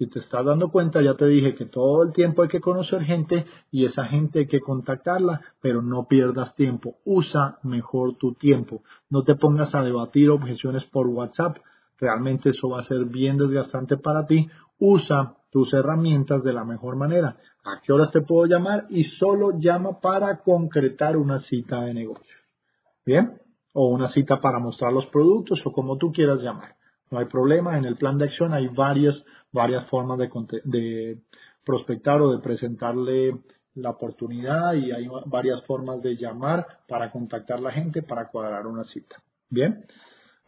Si 0.03 0.09
te 0.09 0.19
estás 0.19 0.43
dando 0.43 0.67
cuenta, 0.67 1.01
ya 1.01 1.13
te 1.13 1.25
dije 1.27 1.55
que 1.55 1.63
todo 1.63 2.03
el 2.03 2.11
tiempo 2.11 2.41
hay 2.41 2.49
que 2.49 2.59
conocer 2.59 3.03
gente 3.03 3.45
y 3.71 3.85
esa 3.85 4.03
gente 4.03 4.39
hay 4.39 4.47
que 4.47 4.59
contactarla, 4.59 5.39
pero 5.61 5.81
no 5.81 6.09
pierdas 6.09 6.53
tiempo. 6.55 6.97
Usa 7.05 7.59
mejor 7.63 8.17
tu 8.17 8.33
tiempo. 8.33 8.83
No 9.09 9.23
te 9.23 9.35
pongas 9.35 9.73
a 9.73 9.81
debatir 9.81 10.29
objeciones 10.29 10.83
por 10.83 11.07
WhatsApp. 11.07 11.55
Realmente 11.97 12.49
eso 12.49 12.67
va 12.67 12.81
a 12.81 12.83
ser 12.83 13.05
bien 13.05 13.37
desgastante 13.37 13.95
para 13.95 14.27
ti. 14.27 14.49
Usa 14.77 15.37
tus 15.49 15.73
herramientas 15.73 16.43
de 16.43 16.51
la 16.51 16.65
mejor 16.65 16.97
manera. 16.97 17.37
¿A 17.63 17.79
qué 17.81 17.93
horas 17.93 18.11
te 18.11 18.19
puedo 18.19 18.45
llamar? 18.45 18.87
Y 18.89 19.03
solo 19.03 19.57
llama 19.57 20.01
para 20.01 20.39
concretar 20.39 21.15
una 21.15 21.39
cita 21.39 21.79
de 21.79 21.93
negocio. 21.93 22.35
¿Bien? 23.05 23.39
O 23.71 23.87
una 23.87 24.09
cita 24.09 24.41
para 24.41 24.59
mostrar 24.59 24.91
los 24.91 25.05
productos 25.05 25.65
o 25.65 25.71
como 25.71 25.97
tú 25.97 26.11
quieras 26.11 26.41
llamar. 26.41 26.75
No 27.13 27.19
hay 27.19 27.25
problema. 27.25 27.77
En 27.77 27.85
el 27.85 27.95
plan 27.95 28.17
de 28.17 28.25
acción 28.25 28.53
hay 28.53 28.67
varias, 28.69 29.23
varias 29.53 29.87
formas 29.87 30.19
de, 30.19 31.21
prospectar 31.63 32.21
o 32.21 32.31
de 32.31 32.39
presentarle 32.39 33.39
la 33.75 33.91
oportunidad 33.91 34.73
y 34.73 34.91
hay 34.91 35.07
varias 35.27 35.63
formas 35.63 36.01
de 36.01 36.17
llamar 36.17 36.67
para 36.87 37.09
contactar 37.11 37.59
a 37.59 37.61
la 37.61 37.71
gente 37.71 38.03
para 38.03 38.27
cuadrar 38.27 38.67
una 38.67 38.83
cita. 38.83 39.23
Bien. 39.49 39.85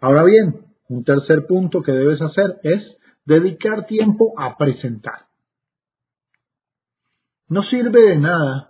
Ahora 0.01 0.23
bien, 0.23 0.65
un 0.89 1.03
tercer 1.03 1.47
punto 1.47 1.81
que 1.81 1.93
debes 1.93 2.21
hacer 2.21 2.59
es 2.63 2.97
dedicar 3.23 3.85
tiempo 3.85 4.33
a 4.37 4.57
presentar. 4.57 5.27
No 7.47 7.63
sirve 7.63 8.09
de 8.09 8.17
nada 8.17 8.69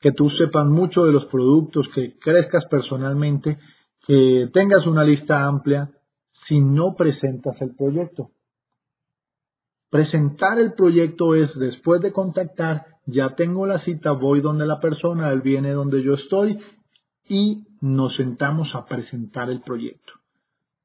que 0.00 0.12
tú 0.12 0.30
sepas 0.30 0.66
mucho 0.66 1.04
de 1.04 1.12
los 1.12 1.26
productos, 1.26 1.88
que 1.94 2.18
crezcas 2.18 2.66
personalmente, 2.66 3.58
que 4.06 4.48
tengas 4.52 4.86
una 4.86 5.04
lista 5.04 5.44
amplia, 5.44 5.90
si 6.46 6.60
no 6.60 6.94
presentas 6.96 7.60
el 7.60 7.74
proyecto. 7.74 8.30
Presentar 9.90 10.58
el 10.60 10.74
proyecto 10.74 11.34
es 11.34 11.52
después 11.58 12.00
de 12.00 12.12
contactar, 12.12 12.86
ya 13.06 13.34
tengo 13.34 13.66
la 13.66 13.80
cita, 13.80 14.12
voy 14.12 14.40
donde 14.40 14.64
la 14.64 14.78
persona, 14.78 15.30
él 15.30 15.40
viene 15.40 15.72
donde 15.72 16.02
yo 16.02 16.14
estoy 16.14 16.58
y 17.28 17.66
nos 17.80 18.14
sentamos 18.14 18.74
a 18.74 18.84
presentar 18.86 19.50
el 19.50 19.62
proyecto. 19.62 20.12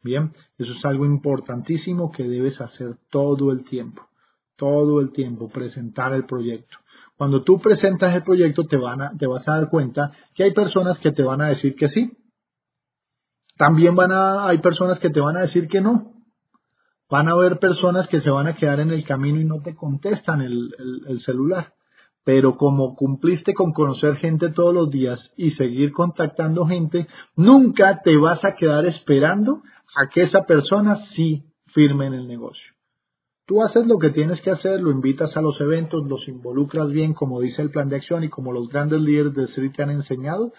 Bien, 0.02 0.34
eso 0.58 0.72
es 0.72 0.86
algo 0.86 1.06
importantísimo 1.06 2.12
que 2.12 2.24
debes 2.24 2.60
hacer 2.62 2.98
todo 3.10 3.52
el 3.52 3.64
tiempo, 3.66 4.08
todo 4.56 5.02
el 5.02 5.12
tiempo, 5.12 5.50
presentar 5.50 6.14
el 6.14 6.26
proyecto. 6.26 6.78
Cuando 7.18 7.44
tú 7.44 7.60
presentas 7.60 8.14
el 8.14 8.24
proyecto 8.24 8.64
te, 8.66 8.78
van 8.78 9.02
a, 9.02 9.12
te 9.18 9.26
vas 9.26 9.48
a 9.48 9.56
dar 9.56 9.70
cuenta 9.70 10.12
que 10.34 10.44
hay 10.44 10.54
personas 10.54 11.00
que 11.00 11.12
te 11.12 11.24
van 11.24 11.42
a 11.42 11.50
decir 11.50 11.76
que 11.76 11.90
sí. 11.90 12.12
También 13.58 13.96
van 13.96 14.12
a, 14.12 14.48
hay 14.48 14.58
personas 14.58 15.00
que 15.00 15.10
te 15.10 15.22
van 15.22 15.38
a 15.38 15.42
decir 15.42 15.68
que 15.68 15.80
no. 15.80 16.15
Van 17.10 17.28
a 17.28 17.32
haber 17.32 17.60
personas 17.60 18.08
que 18.08 18.22
se 18.22 18.30
van 18.30 18.48
a 18.48 18.56
quedar 18.56 18.80
en 18.80 18.92
el 18.92 19.06
camino 19.06 19.40
y 19.40 19.46
no 19.46 19.62
te 19.62 19.76
contestan 19.76 20.42
el, 20.42 20.74
el 21.08 21.20
celular. 21.22 21.74
Pero 22.24 22.58
como 22.58 22.96
cumpliste 22.96 23.54
con 23.54 23.72
conocer 23.72 24.16
gente 24.16 24.50
todos 24.50 24.74
los 24.74 24.90
días 24.90 25.32
y 25.38 25.52
seguir 25.52 25.92
contactando 25.92 26.66
gente, 26.66 27.08
nunca 27.36 28.02
te 28.02 28.18
vas 28.18 28.44
a 28.44 28.56
quedar 28.56 28.86
esperando 28.88 29.62
a 29.96 30.10
que 30.10 30.24
esa 30.24 30.46
persona 30.46 30.98
sí 31.14 31.46
firme 31.68 32.08
en 32.08 32.14
el 32.14 32.28
negocio. 32.28 32.76
Tú 33.46 33.62
haces 33.62 33.86
lo 33.86 34.00
que 34.00 34.10
tienes 34.10 34.42
que 34.42 34.50
hacer, 34.50 34.82
lo 34.82 34.90
invitas 34.90 35.38
a 35.38 35.42
los 35.42 35.62
eventos, 35.62 36.08
los 36.08 36.28
involucras 36.28 36.92
bien, 36.92 37.14
como 37.14 37.40
dice 37.42 37.62
el 37.62 37.70
plan 37.70 37.90
de 37.90 37.98
acción 37.98 38.24
y 38.24 38.30
como 38.30 38.52
los 38.52 38.70
grandes 38.70 39.02
líderes 39.02 39.36
de 39.36 39.44
Street 39.44 39.72
te 39.76 39.84
han 39.84 39.92
enseñado, 39.92 40.52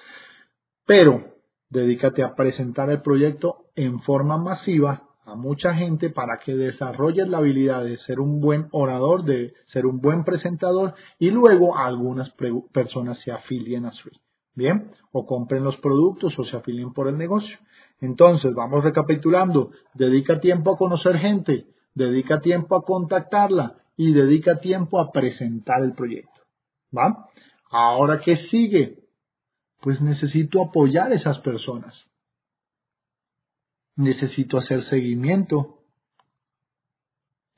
pero 0.87 1.21
dedícate 1.69 2.23
a 2.23 2.37
presentar 2.37 2.89
el 2.91 3.03
proyecto 3.03 3.65
en 3.75 4.01
forma 4.03 4.39
masiva 4.39 5.06
a 5.27 5.35
mucha 5.35 5.75
gente 5.75 6.11
para 6.11 6.39
que 6.39 6.55
desarrolles 6.55 7.29
la 7.29 7.39
habilidad 7.39 7.85
de 7.85 7.99
ser 7.99 8.21
un 8.21 8.41
buen 8.41 8.69
orador, 8.71 9.25
de 9.25 9.55
ser 9.67 9.85
un 9.85 10.01
buen 10.01 10.25
presentador 10.25 10.95
y 11.19 11.31
luego 11.31 11.77
algunas 11.77 12.33
personas 12.73 13.19
se 13.19 13.33
afilien 13.33 13.87
a 13.87 13.91
Street. 13.91 14.19
Bien, 14.55 14.91
o 15.13 15.27
compren 15.27 15.65
los 15.65 15.77
productos 15.79 16.39
o 16.39 16.45
se 16.45 16.57
afilien 16.57 16.93
por 16.93 17.09
el 17.09 17.19
negocio. 17.19 17.59
Entonces, 18.01 18.55
vamos 18.55 18.85
recapitulando. 18.85 19.73
Dedica 19.95 20.41
tiempo 20.41 20.73
a 20.73 20.79
conocer 20.79 21.19
gente, 21.19 21.67
dedica 21.95 22.41
tiempo 22.41 22.77
a 22.77 22.83
contactarla 22.83 23.75
y 23.97 24.13
dedica 24.13 24.61
tiempo 24.61 25.01
a 25.01 25.11
presentar 25.11 25.83
el 25.83 25.93
proyecto. 25.93 26.41
¿Va? 26.97 27.29
Ahora, 27.71 28.21
¿qué 28.21 28.37
sigue? 28.37 29.01
Pues 29.81 30.01
necesito 30.01 30.63
apoyar 30.63 31.11
a 31.11 31.17
esas 31.17 31.41
personas. 31.41 32.07
Necesito 33.97 34.59
hacer 34.59 34.83
seguimiento. 34.85 35.81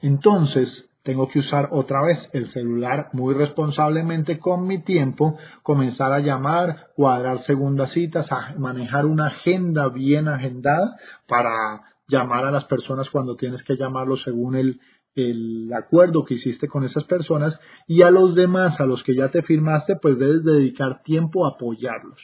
Entonces, 0.01 0.89
tengo 1.03 1.29
que 1.29 1.39
usar 1.39 1.71
otra 1.73 2.03
vez 2.03 2.19
el 2.33 2.49
celular 2.51 3.09
muy 3.15 3.35
responsablemente 3.35 4.39
con 4.39 4.67
mi 4.67 4.83
tiempo, 4.83 5.39
comenzar 5.63 6.13
a 6.13 6.21
llamar, 6.21 6.89
cuadrar 6.95 7.43
segundas 7.45 7.93
citas, 7.93 8.31
a 8.31 8.55
manejar 8.59 9.07
una 9.07 9.29
agenda 9.29 9.89
bien 9.89 10.29
agendada 10.29 10.97
para 11.27 11.83
llamar 12.09 12.45
a 12.45 12.51
las 12.51 12.65
personas 12.65 13.09
cuando 13.11 13.37
tienes 13.37 13.63
que 13.63 13.77
llamarlos 13.77 14.23
según 14.23 14.57
el, 14.57 14.81
el 15.15 15.73
acuerdo 15.73 16.25
que 16.25 16.35
hiciste 16.35 16.69
con 16.69 16.85
esas 16.85 17.05
personas 17.05 17.59
y 17.87 18.03
a 18.03 18.11
los 18.11 18.35
demás, 18.35 18.79
a 18.79 18.85
los 18.85 19.03
que 19.03 19.17
ya 19.17 19.31
te 19.31 19.43
firmaste, 19.43 19.97
pues 19.97 20.19
debes 20.19 20.45
dedicar 20.45 21.03
tiempo 21.03 21.47
a 21.47 21.53
apoyarlos. 21.53 22.21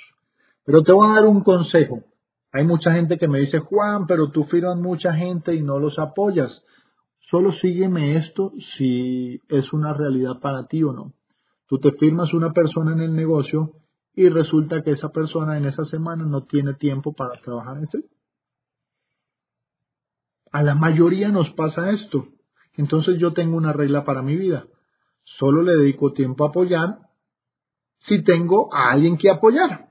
Pero 0.64 0.82
te 0.82 0.92
voy 0.92 1.08
a 1.08 1.14
dar 1.14 1.24
un 1.24 1.42
consejo. 1.42 2.02
Hay 2.54 2.64
mucha 2.64 2.92
gente 2.92 3.18
que 3.18 3.26
me 3.26 3.40
dice, 3.40 3.58
Juan, 3.58 4.06
pero 4.06 4.30
tú 4.30 4.44
firmas 4.44 4.76
mucha 4.76 5.12
gente 5.12 5.56
y 5.56 5.60
no 5.60 5.80
los 5.80 5.98
apoyas. 5.98 6.62
Solo 7.18 7.50
sígueme 7.50 8.16
esto 8.16 8.52
si 8.76 9.40
es 9.48 9.72
una 9.72 9.92
realidad 9.92 10.38
para 10.40 10.68
ti 10.68 10.84
o 10.84 10.92
no. 10.92 11.14
Tú 11.66 11.80
te 11.80 11.90
firmas 11.90 12.32
una 12.32 12.52
persona 12.52 12.92
en 12.92 13.00
el 13.00 13.16
negocio 13.16 13.72
y 14.14 14.28
resulta 14.28 14.82
que 14.82 14.92
esa 14.92 15.08
persona 15.08 15.58
en 15.58 15.64
esa 15.64 15.84
semana 15.86 16.26
no 16.26 16.44
tiene 16.44 16.74
tiempo 16.74 17.12
para 17.12 17.32
trabajar 17.40 17.78
en 17.78 17.88
sí. 17.88 18.04
A 20.52 20.62
la 20.62 20.76
mayoría 20.76 21.30
nos 21.30 21.50
pasa 21.54 21.90
esto. 21.90 22.28
Entonces 22.76 23.18
yo 23.18 23.32
tengo 23.32 23.56
una 23.56 23.72
regla 23.72 24.04
para 24.04 24.22
mi 24.22 24.36
vida. 24.36 24.64
Solo 25.24 25.62
le 25.62 25.72
dedico 25.74 26.12
tiempo 26.12 26.44
a 26.44 26.50
apoyar 26.50 26.98
si 27.98 28.22
tengo 28.22 28.72
a 28.72 28.92
alguien 28.92 29.16
que 29.16 29.28
apoyar. 29.28 29.88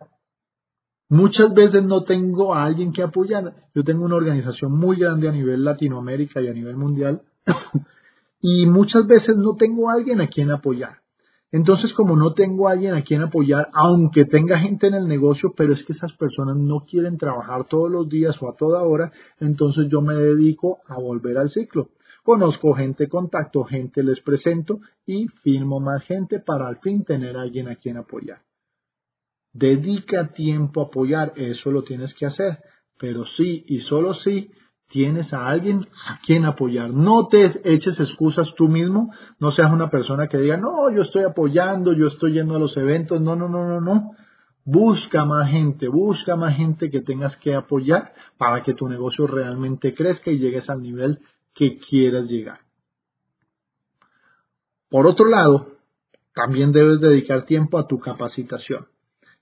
Muchas 1.13 1.54
veces 1.54 1.84
no 1.84 2.06
tengo 2.06 2.56
a 2.56 2.63
alguien 2.63 2.91
que 2.91 3.04
apoyar. 3.04 3.54
Yo 3.76 3.84
tengo 3.84 4.04
una 4.04 4.15
organización 4.15 4.71
muy 4.71 4.97
grande 4.97 5.30
a 5.30 5.32
nivel 5.32 5.63
Latinoamérica 5.63 6.41
y 6.41 6.47
a 6.47 6.54
nivel 6.54 6.76
mundial 6.76 7.21
y 8.41 8.65
muchas 8.65 9.06
veces 9.06 9.38
no 9.38 9.56
tengo 9.56 9.91
a 9.91 9.93
alguien 9.93 10.21
a 10.21 10.28
quien 10.28 10.49
apoyar. 10.49 11.02
Entonces, 11.52 11.93
como 11.93 12.15
no 12.15 12.34
tengo 12.34 12.67
a 12.67 12.71
alguien 12.71 12.95
a 12.95 13.04
quien 13.04 13.21
apoyar, 13.21 13.69
aunque 13.73 14.26
tenga 14.26 14.58
gente 14.58 14.88
en 14.88 14.95
el 14.95 15.08
negocio, 15.08 15.54
pero 15.56 15.73
es 15.73 15.84
que 15.86 15.93
esas 15.93 16.13
personas 16.13 16.58
no 16.58 16.84
quieren 16.84 17.19
trabajar 17.19 17.67
todos 17.67 17.91
los 17.91 18.10
días 18.10 18.36
o 18.41 18.49
a 18.49 18.56
toda 18.56 18.82
hora, 18.82 19.12
entonces 19.39 19.86
yo 19.91 20.02
me 20.02 20.15
dedico 20.15 20.80
a 20.88 20.95
volver 20.95 21.38
al 21.38 21.52
ciclo. 21.52 21.89
Conozco 22.23 22.73
gente, 22.73 23.08
contacto 23.08 23.63
gente, 23.65 24.02
les 24.02 24.19
presento 24.21 24.80
y 25.06 25.28
firmo 25.43 25.80
más 25.80 26.02
gente 26.06 26.39
para 26.39 26.67
al 26.67 26.78
fin 26.78 27.06
tener 27.06 27.38
a 27.38 27.43
alguien 27.43 27.67
a 27.67 27.76
quien 27.76 27.97
apoyar. 27.97 28.39
Dedica 29.53 30.33
tiempo 30.33 30.81
a 30.81 30.85
apoyar, 30.85 31.33
eso 31.35 31.71
lo 31.71 31.83
tienes 31.83 32.13
que 32.15 32.25
hacer, 32.25 32.57
pero 32.97 33.23
sí 33.25 33.63
y 33.67 33.81
solo 33.81 34.15
sí 34.15 34.51
tienes 34.89 35.33
a 35.33 35.47
alguien 35.47 35.87
a 36.07 36.19
quien 36.25 36.45
apoyar. 36.45 36.91
No 36.91 37.27
te 37.27 37.51
eches 37.63 37.99
excusas 37.99 38.53
tú 38.55 38.67
mismo, 38.67 39.11
no 39.39 39.51
seas 39.51 39.71
una 39.71 39.89
persona 39.89 40.27
que 40.27 40.37
diga, 40.37 40.57
no, 40.57 40.91
yo 40.91 41.01
estoy 41.01 41.23
apoyando, 41.23 41.93
yo 41.93 42.07
estoy 42.07 42.33
yendo 42.33 42.55
a 42.55 42.59
los 42.59 42.77
eventos, 42.77 43.21
no, 43.21 43.35
no, 43.35 43.47
no, 43.47 43.67
no, 43.67 43.81
no. 43.81 44.11
Busca 44.65 45.25
más 45.25 45.49
gente, 45.49 45.87
busca 45.87 46.35
más 46.35 46.55
gente 46.55 46.89
que 46.89 47.01
tengas 47.01 47.35
que 47.37 47.53
apoyar 47.53 48.13
para 48.37 48.63
que 48.63 48.73
tu 48.73 48.87
negocio 48.87 49.27
realmente 49.27 49.93
crezca 49.93 50.31
y 50.31 50.37
llegues 50.37 50.69
al 50.69 50.81
nivel 50.81 51.19
que 51.53 51.77
quieras 51.77 52.29
llegar. 52.29 52.59
Por 54.89 55.07
otro 55.07 55.27
lado, 55.27 55.79
también 56.35 56.71
debes 56.71 57.01
dedicar 57.01 57.45
tiempo 57.45 57.79
a 57.79 57.87
tu 57.87 57.99
capacitación. 57.99 58.92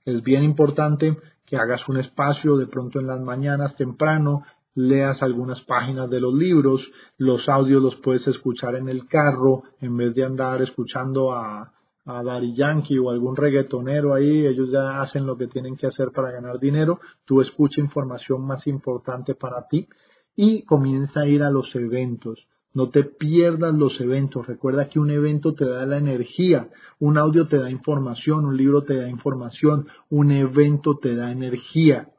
Es 0.05 0.23
bien 0.23 0.43
importante 0.43 1.17
que 1.45 1.57
hagas 1.57 1.87
un 1.87 1.97
espacio 1.97 2.57
de 2.57 2.67
pronto 2.67 2.99
en 2.99 3.07
las 3.07 3.19
mañanas 3.19 3.75
temprano, 3.75 4.43
leas 4.73 5.21
algunas 5.21 5.61
páginas 5.61 6.09
de 6.09 6.19
los 6.19 6.33
libros, 6.33 6.81
los 7.17 7.47
audios 7.49 7.81
los 7.81 7.95
puedes 7.97 8.25
escuchar 8.27 8.75
en 8.75 8.89
el 8.89 9.07
carro 9.07 9.63
en 9.79 9.97
vez 9.97 10.15
de 10.15 10.23
andar 10.23 10.61
escuchando 10.61 11.33
a, 11.33 11.71
a 12.05 12.39
Yankee 12.39 12.97
o 12.97 13.09
algún 13.09 13.35
reggaetonero 13.35 14.13
ahí, 14.13 14.45
ellos 14.45 14.69
ya 14.71 15.01
hacen 15.01 15.25
lo 15.25 15.37
que 15.37 15.47
tienen 15.47 15.75
que 15.75 15.87
hacer 15.87 16.11
para 16.11 16.31
ganar 16.31 16.59
dinero, 16.59 16.99
tú 17.25 17.41
escucha 17.41 17.81
información 17.81 18.45
más 18.45 18.65
importante 18.67 19.35
para 19.35 19.67
ti 19.67 19.87
y 20.35 20.63
comienza 20.63 21.21
a 21.21 21.27
ir 21.27 21.43
a 21.43 21.51
los 21.51 21.75
eventos. 21.75 22.47
No 22.73 22.89
te 22.89 23.03
pierdas 23.03 23.73
los 23.73 23.99
eventos. 23.99 24.47
Recuerda 24.47 24.87
que 24.87 24.99
un 24.99 25.11
evento 25.11 25.53
te 25.53 25.65
da 25.65 25.85
la 25.85 25.97
energía, 25.97 26.69
un 26.99 27.17
audio 27.17 27.47
te 27.47 27.57
da 27.57 27.69
información, 27.69 28.45
un 28.45 28.55
libro 28.55 28.83
te 28.83 28.95
da 28.95 29.09
información, 29.09 29.87
un 30.09 30.31
evento 30.31 30.97
te 30.97 31.15
da 31.15 31.31
energía. 31.31 32.09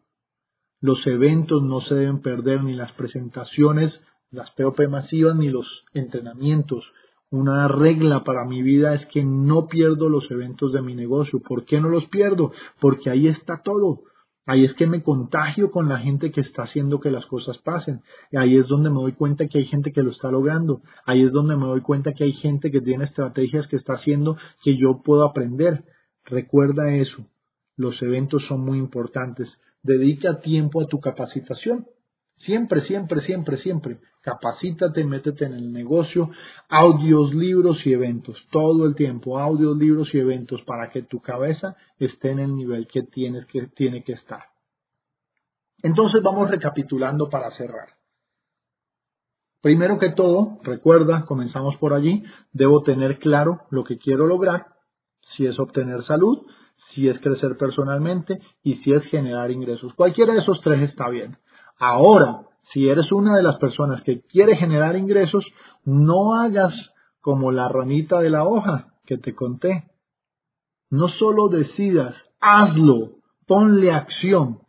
Los 0.81 1.07
eventos 1.07 1.63
no 1.63 1.81
se 1.81 1.95
deben 1.95 2.21
perder 2.21 2.65
ni 2.65 2.75
las 2.75 2.93
presentaciones, 2.93 4.01
las 4.31 4.51
POP 4.51 4.89
masivas, 4.89 5.37
ni 5.37 5.49
los 5.49 5.85
entrenamientos. 5.95 6.93
Una 7.31 7.67
regla 7.67 8.25
para 8.25 8.45
mi 8.45 8.63
vida 8.63 8.93
es 8.93 9.07
que 9.07 9.25
no 9.25 9.69
pierdo 9.69 10.11
los 10.11 10.31
eventos 10.31 10.73
de 10.73 10.83
mi 10.83 10.95
negocio. 10.95 11.41
¿Por 11.41 11.65
qué 11.65 11.81
no 11.81 11.89
los 11.89 12.07
pierdo? 12.09 12.53
Porque 12.79 13.09
ahí 13.09 13.27
está 13.27 13.63
todo. 13.63 14.03
Ahí 14.45 14.65
es 14.65 14.75
que 14.75 14.89
me 14.89 15.03
contagio 15.03 15.71
con 15.71 15.89
la 15.89 15.99
gente 15.99 16.33
que 16.33 16.41
está 16.41 16.65
haciendo 16.65 16.99
que 16.99 17.13
las 17.13 17.27
cosas 17.27 17.59
pasen. 17.59 18.01
Ahí 18.33 18.57
es 18.57 18.67
donde 18.67 18.91
me 18.91 18.97
doy 18.97 19.13
cuenta 19.13 19.47
que 19.47 19.59
hay 19.59 19.65
gente 19.67 19.93
que 19.93 20.03
lo 20.03 20.11
está 20.11 20.31
logrando. 20.31 20.83
Ahí 21.07 21.23
es 21.23 21.33
donde 21.33 21.57
me 21.57 21.67
doy 21.67 21.81
cuenta 21.81 22.13
que 22.13 22.25
hay 22.25 22.33
gente 22.33 22.73
que 22.73 22.81
tiene 22.81 23.05
estrategias 23.05 23.69
que 23.69 23.77
está 23.77 23.95
haciendo 23.95 24.37
que 24.63 24.77
yo 24.77 25.03
puedo 25.03 25.25
aprender. 25.25 25.85
Recuerda 26.25 26.93
eso. 26.95 27.25
Los 27.77 28.03
eventos 28.03 28.45
son 28.47 28.65
muy 28.65 28.79
importantes. 28.79 29.59
Dedica 29.83 30.41
tiempo 30.41 30.83
a 30.83 30.87
tu 30.87 31.01
capacitación. 31.01 31.87
Siempre, 32.37 32.81
siempre, 32.83 33.21
siempre, 33.21 33.57
siempre. 33.59 34.01
Capacítate, 34.21 35.05
métete 35.05 35.45
en 35.45 35.55
el 35.55 35.73
negocio, 35.73 36.31
audios, 36.69 37.35
libros 37.35 37.85
y 37.87 37.93
eventos, 37.93 38.47
todo 38.51 38.87
el 38.87 38.95
tiempo, 38.95 39.39
audios, 39.39 39.77
libros 39.77 40.15
y 40.15 40.19
eventos 40.19 40.63
para 40.63 40.91
que 40.91 41.03
tu 41.03 41.21
cabeza 41.21 41.77
esté 41.99 42.31
en 42.31 42.39
el 42.39 42.55
nivel 42.55 42.87
que 42.87 43.03
tienes 43.03 43.47
que 43.47 43.67
tiene 43.69 44.03
que 44.05 44.13
estar. 44.13 44.45
Entonces 45.83 46.23
vamos 46.23 46.51
recapitulando 46.51 47.29
para 47.29 47.51
cerrar. 47.53 47.89
Primero 49.61 49.99
que 49.99 50.11
todo, 50.11 50.59
recuerda, 50.63 51.25
comenzamos 51.25 51.77
por 51.77 51.93
allí, 51.93 52.25
debo 52.53 52.83
tener 52.83 53.19
claro 53.19 53.63
lo 53.71 53.85
que 53.85 53.99
quiero 53.99 54.27
lograr, 54.27 54.67
si 55.21 55.47
es 55.47 55.59
obtener 55.61 56.03
salud, 56.03 56.47
si 56.89 57.09
es 57.09 57.21
crecer 57.21 57.57
personalmente 57.57 58.41
y 58.63 58.75
si 58.77 58.93
es 58.93 59.05
generar 59.07 59.51
ingresos. 59.53 59.95
Cualquiera 59.95 60.33
de 60.33 60.41
esos 60.41 60.61
tres 60.61 60.83
está 60.83 61.09
bien. 61.09 61.39
Ahora, 61.85 62.47
si 62.71 62.89
eres 62.89 63.11
una 63.11 63.37
de 63.37 63.43
las 63.43 63.59
personas 63.59 64.03
que 64.03 64.23
quiere 64.23 64.55
generar 64.55 64.95
ingresos, 64.95 65.45
no 65.85 66.37
hagas 66.37 66.95
como 67.21 67.51
la 67.51 67.69
ranita 67.69 68.21
de 68.21 68.31
la 68.31 68.45
hoja 68.45 68.95
que 69.05 69.19
te 69.19 69.35
conté. 69.35 69.91
No 70.91 71.09
solo 71.09 71.49
decidas, 71.49 72.15
hazlo, 72.41 73.17
ponle 73.49 73.91
acción. 73.91 74.61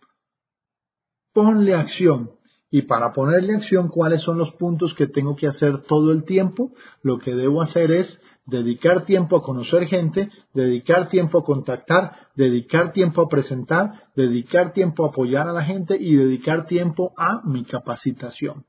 Ponle 1.34 1.76
acción. 1.76 2.32
Y 2.71 2.82
para 2.82 3.13
ponerle 3.13 3.58
acción, 3.58 3.89
¿cuáles 3.89 4.23
son 4.23 4.39
los 4.39 4.52
puntos 4.54 4.95
que 4.95 5.06
tengo 5.06 5.36
que 5.36 5.45
hacer 5.45 5.84
todo 5.84 6.12
el 6.12 6.23
tiempo? 6.23 6.71
Lo 7.04 7.19
que 7.19 7.36
debo 7.36 7.62
hacer 7.62 7.91
es 7.91 8.19
dedicar 8.45 9.06
tiempo 9.06 9.38
a 9.38 9.41
conocer 9.41 9.88
gente, 9.88 10.29
dedicar 10.53 11.10
tiempo 11.10 11.39
a 11.39 11.43
contactar, 11.43 12.12
dedicar 12.36 12.91
tiempo 12.91 13.21
a 13.21 13.29
presentar, 13.29 14.10
dedicar 14.15 14.73
tiempo 14.73 15.06
a 15.06 15.10
apoyar 15.10 15.47
a 15.47 15.53
la 15.53 15.63
gente 15.63 15.97
y 15.99 16.15
dedicar 16.15 16.65
tiempo 16.65 17.13
a 17.17 17.41
mi 17.45 17.63
capacitación. 17.63 18.65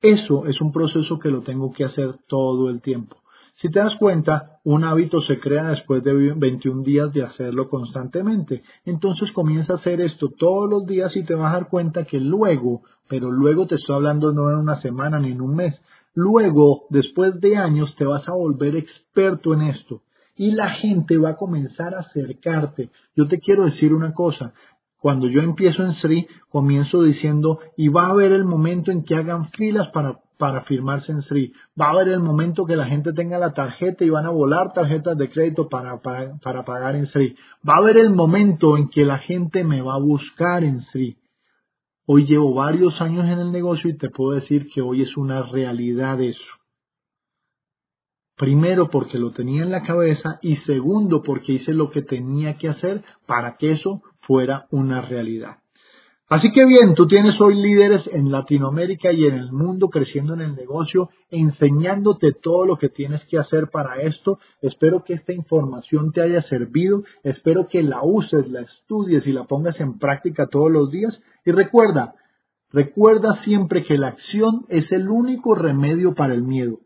Eso 0.00 0.46
es 0.46 0.60
un 0.60 0.72
proceso 0.72 1.18
que 1.18 1.30
lo 1.30 1.42
tengo 1.42 1.72
que 1.72 1.84
hacer 1.84 2.16
todo 2.28 2.68
el 2.68 2.82
tiempo. 2.82 3.16
Si 3.54 3.70
te 3.70 3.78
das 3.78 3.94
cuenta, 3.96 4.58
un 4.64 4.82
hábito 4.82 5.20
se 5.20 5.38
crea 5.38 5.68
después 5.68 6.02
de 6.02 6.12
21 6.34 6.82
días 6.82 7.12
de 7.12 7.22
hacerlo 7.22 7.68
constantemente. 7.68 8.64
Entonces 8.84 9.30
comienza 9.30 9.74
a 9.74 9.76
hacer 9.76 10.00
esto 10.00 10.28
todos 10.36 10.68
los 10.68 10.86
días 10.86 11.16
y 11.16 11.22
te 11.22 11.36
vas 11.36 11.52
a 11.52 11.58
dar 11.58 11.68
cuenta 11.68 12.04
que 12.04 12.18
luego, 12.18 12.82
pero 13.08 13.30
luego 13.30 13.66
te 13.66 13.76
estoy 13.76 13.94
hablando 13.94 14.32
no 14.32 14.50
en 14.50 14.56
una 14.56 14.74
semana 14.76 15.20
ni 15.20 15.30
en 15.30 15.40
un 15.40 15.54
mes, 15.54 15.80
Luego, 16.14 16.86
después 16.90 17.40
de 17.40 17.56
años, 17.56 17.96
te 17.96 18.04
vas 18.04 18.28
a 18.28 18.34
volver 18.34 18.76
experto 18.76 19.52
en 19.52 19.62
esto 19.62 20.02
y 20.36 20.52
la 20.52 20.70
gente 20.70 21.16
va 21.18 21.30
a 21.30 21.36
comenzar 21.36 21.94
a 21.94 22.00
acercarte. 22.00 22.90
Yo 23.16 23.28
te 23.28 23.38
quiero 23.38 23.64
decir 23.64 23.92
una 23.94 24.12
cosa. 24.12 24.52
Cuando 24.98 25.28
yo 25.28 25.42
empiezo 25.42 25.82
en 25.82 25.92
Sri, 25.92 26.26
comienzo 26.48 27.02
diciendo, 27.02 27.58
y 27.76 27.88
va 27.88 28.06
a 28.06 28.10
haber 28.10 28.32
el 28.32 28.44
momento 28.44 28.90
en 28.90 29.04
que 29.04 29.14
hagan 29.14 29.50
filas 29.50 29.88
para, 29.88 30.18
para 30.38 30.62
firmarse 30.62 31.12
en 31.12 31.20
Sri. 31.22 31.52
Va 31.78 31.88
a 31.88 31.90
haber 31.90 32.08
el 32.08 32.20
momento 32.20 32.64
que 32.64 32.74
la 32.74 32.86
gente 32.86 33.12
tenga 33.12 33.38
la 33.38 33.52
tarjeta 33.52 34.04
y 34.04 34.10
van 34.10 34.24
a 34.24 34.30
volar 34.30 34.72
tarjetas 34.72 35.18
de 35.18 35.30
crédito 35.30 35.68
para, 35.68 36.00
para, 36.00 36.36
para 36.38 36.64
pagar 36.64 36.96
en 36.96 37.06
Sri. 37.06 37.36
Va 37.68 37.74
a 37.74 37.78
haber 37.78 37.98
el 37.98 38.14
momento 38.14 38.78
en 38.78 38.88
que 38.88 39.04
la 39.04 39.18
gente 39.18 39.62
me 39.62 39.82
va 39.82 39.94
a 39.94 40.00
buscar 40.00 40.64
en 40.64 40.80
Sri. 40.80 41.18
Hoy 42.06 42.26
llevo 42.26 42.52
varios 42.52 43.00
años 43.00 43.24
en 43.24 43.38
el 43.38 43.50
negocio 43.50 43.88
y 43.88 43.96
te 43.96 44.10
puedo 44.10 44.32
decir 44.32 44.68
que 44.68 44.82
hoy 44.82 45.02
es 45.02 45.16
una 45.16 45.42
realidad 45.42 46.20
eso. 46.20 46.44
Primero 48.36 48.90
porque 48.90 49.18
lo 49.18 49.30
tenía 49.30 49.62
en 49.62 49.70
la 49.70 49.82
cabeza 49.82 50.38
y 50.42 50.56
segundo 50.56 51.22
porque 51.22 51.52
hice 51.52 51.72
lo 51.72 51.90
que 51.90 52.02
tenía 52.02 52.58
que 52.58 52.68
hacer 52.68 53.02
para 53.26 53.56
que 53.56 53.72
eso 53.72 54.02
fuera 54.20 54.66
una 54.70 55.00
realidad. 55.00 55.63
Así 56.28 56.50
que 56.52 56.64
bien, 56.64 56.94
tú 56.94 57.06
tienes 57.06 57.38
hoy 57.38 57.54
líderes 57.54 58.08
en 58.10 58.32
Latinoamérica 58.32 59.12
y 59.12 59.26
en 59.26 59.34
el 59.34 59.52
mundo 59.52 59.88
creciendo 59.88 60.32
en 60.32 60.40
el 60.40 60.54
negocio, 60.54 61.10
enseñándote 61.28 62.32
todo 62.32 62.64
lo 62.64 62.78
que 62.78 62.88
tienes 62.88 63.26
que 63.26 63.38
hacer 63.38 63.68
para 63.70 64.00
esto. 64.00 64.38
Espero 64.62 65.04
que 65.04 65.12
esta 65.12 65.34
información 65.34 66.12
te 66.12 66.22
haya 66.22 66.40
servido, 66.40 67.04
espero 67.22 67.68
que 67.68 67.82
la 67.82 68.02
uses, 68.02 68.48
la 68.48 68.62
estudies 68.62 69.26
y 69.26 69.32
la 69.32 69.44
pongas 69.44 69.78
en 69.80 69.98
práctica 69.98 70.46
todos 70.46 70.70
los 70.70 70.90
días. 70.90 71.22
Y 71.44 71.52
recuerda, 71.52 72.14
recuerda 72.70 73.34
siempre 73.36 73.84
que 73.84 73.98
la 73.98 74.08
acción 74.08 74.64
es 74.70 74.92
el 74.92 75.10
único 75.10 75.54
remedio 75.54 76.14
para 76.14 76.32
el 76.32 76.42
miedo. 76.42 76.80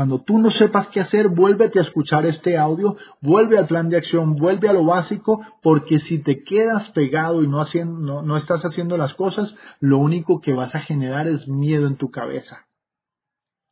Cuando 0.00 0.22
tú 0.22 0.38
no 0.38 0.50
sepas 0.50 0.88
qué 0.88 1.00
hacer, 1.00 1.28
vuélvete 1.28 1.78
a 1.78 1.82
escuchar 1.82 2.24
este 2.24 2.56
audio, 2.56 2.96
vuelve 3.20 3.58
al 3.58 3.66
plan 3.66 3.90
de 3.90 3.98
acción, 3.98 4.34
vuelve 4.34 4.66
a 4.66 4.72
lo 4.72 4.82
básico, 4.82 5.42
porque 5.62 5.98
si 5.98 6.20
te 6.20 6.42
quedas 6.42 6.88
pegado 6.92 7.42
y 7.42 7.46
no, 7.46 7.60
haciendo, 7.60 8.22
no, 8.22 8.36
estás 8.38 8.64
haciendo 8.64 8.96
las 8.96 9.12
cosas, 9.12 9.54
lo 9.78 9.98
único 9.98 10.40
que 10.40 10.54
vas 10.54 10.74
a 10.74 10.80
generar 10.80 11.28
es 11.28 11.46
miedo 11.48 11.86
en 11.86 11.96
tu 11.96 12.10
cabeza. 12.10 12.64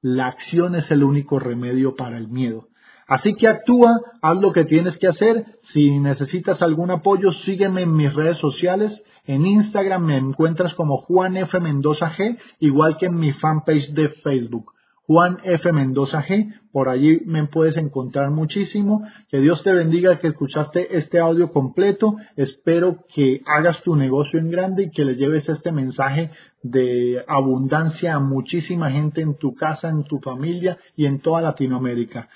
La 0.03 0.27
acción 0.27 0.75
es 0.75 0.91
el 0.91 1.03
único 1.03 1.39
remedio 1.39 1.97
para 1.97 2.19
el 2.19 2.29
miedo. 2.29 2.69
Así 3.07 3.33
que 3.33 3.49
actúa, 3.49 3.99
haz 4.21 4.37
lo 4.37 4.53
que 4.53 4.67
tienes 4.67 4.99
que 4.99 5.09
hacer. 5.09 5.47
Si 5.73 5.99
necesitas 5.99 6.61
algún 6.61 6.91
apoyo, 6.91 7.33
sígueme 7.33 7.85
en 7.85 7.97
mis 7.97 8.13
redes 8.13 8.37
sociales. 8.37 9.03
En 9.25 9.47
Instagram 9.47 10.05
me 10.05 10.19
encuentras 10.19 10.75
como 10.75 10.99
Juan 10.99 11.39
F. 11.39 11.59
Mendoza 11.59 12.13
G, 12.13 12.39
igual 12.59 12.99
que 12.99 13.07
en 13.07 13.19
mi 13.19 13.33
fanpage 13.33 13.95
de 13.95 14.11
Facebook. 14.11 14.75
Juan 15.09 15.39
F. 15.43 15.73
Mendoza 15.73 16.23
G. 16.23 16.53
Por 16.71 16.91
allí 16.91 17.23
me 17.25 17.47
puedes 17.47 17.79
encontrar 17.79 18.31
muchísimo. 18.31 19.03
Que 19.31 19.41
Dios 19.41 19.63
te 19.63 19.73
bendiga 19.73 20.19
que 20.19 20.29
escuchaste 20.29 20.99
este 20.99 21.19
audio 21.19 21.51
completo. 21.51 22.17
Espero 22.37 23.07
que 23.09 23.41
hagas 23.47 23.83
tu 23.83 23.97
negocio 23.97 24.39
en 24.39 24.51
grande 24.51 24.83
y 24.83 24.91
que 24.91 25.07
le 25.07 25.15
lleves 25.15 25.49
este 25.49 25.73
mensaje 25.73 26.31
de 26.63 27.25
abundancia 27.27 28.17
a 28.17 28.21
muchísima 28.21 28.91
gente 28.91 29.23
en 29.23 29.39
tu 29.39 29.55
casa, 29.55 29.89
en 29.89 30.05
tu 30.05 30.19
familia 30.19 30.77
y 30.95 31.07
en 31.07 31.21
toda 31.21 31.41
Latinoamérica. 31.41 32.29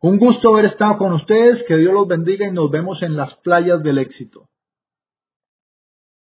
Un 0.00 0.16
gusto 0.18 0.50
haber 0.50 0.66
estado 0.66 0.98
con 0.98 1.12
ustedes. 1.12 1.64
Que 1.64 1.78
Dios 1.78 1.92
los 1.92 2.06
bendiga 2.06 2.46
y 2.46 2.52
nos 2.52 2.70
vemos 2.70 3.02
en 3.02 3.16
las 3.16 3.34
playas 3.38 3.82
del 3.82 3.98
éxito. 3.98 4.49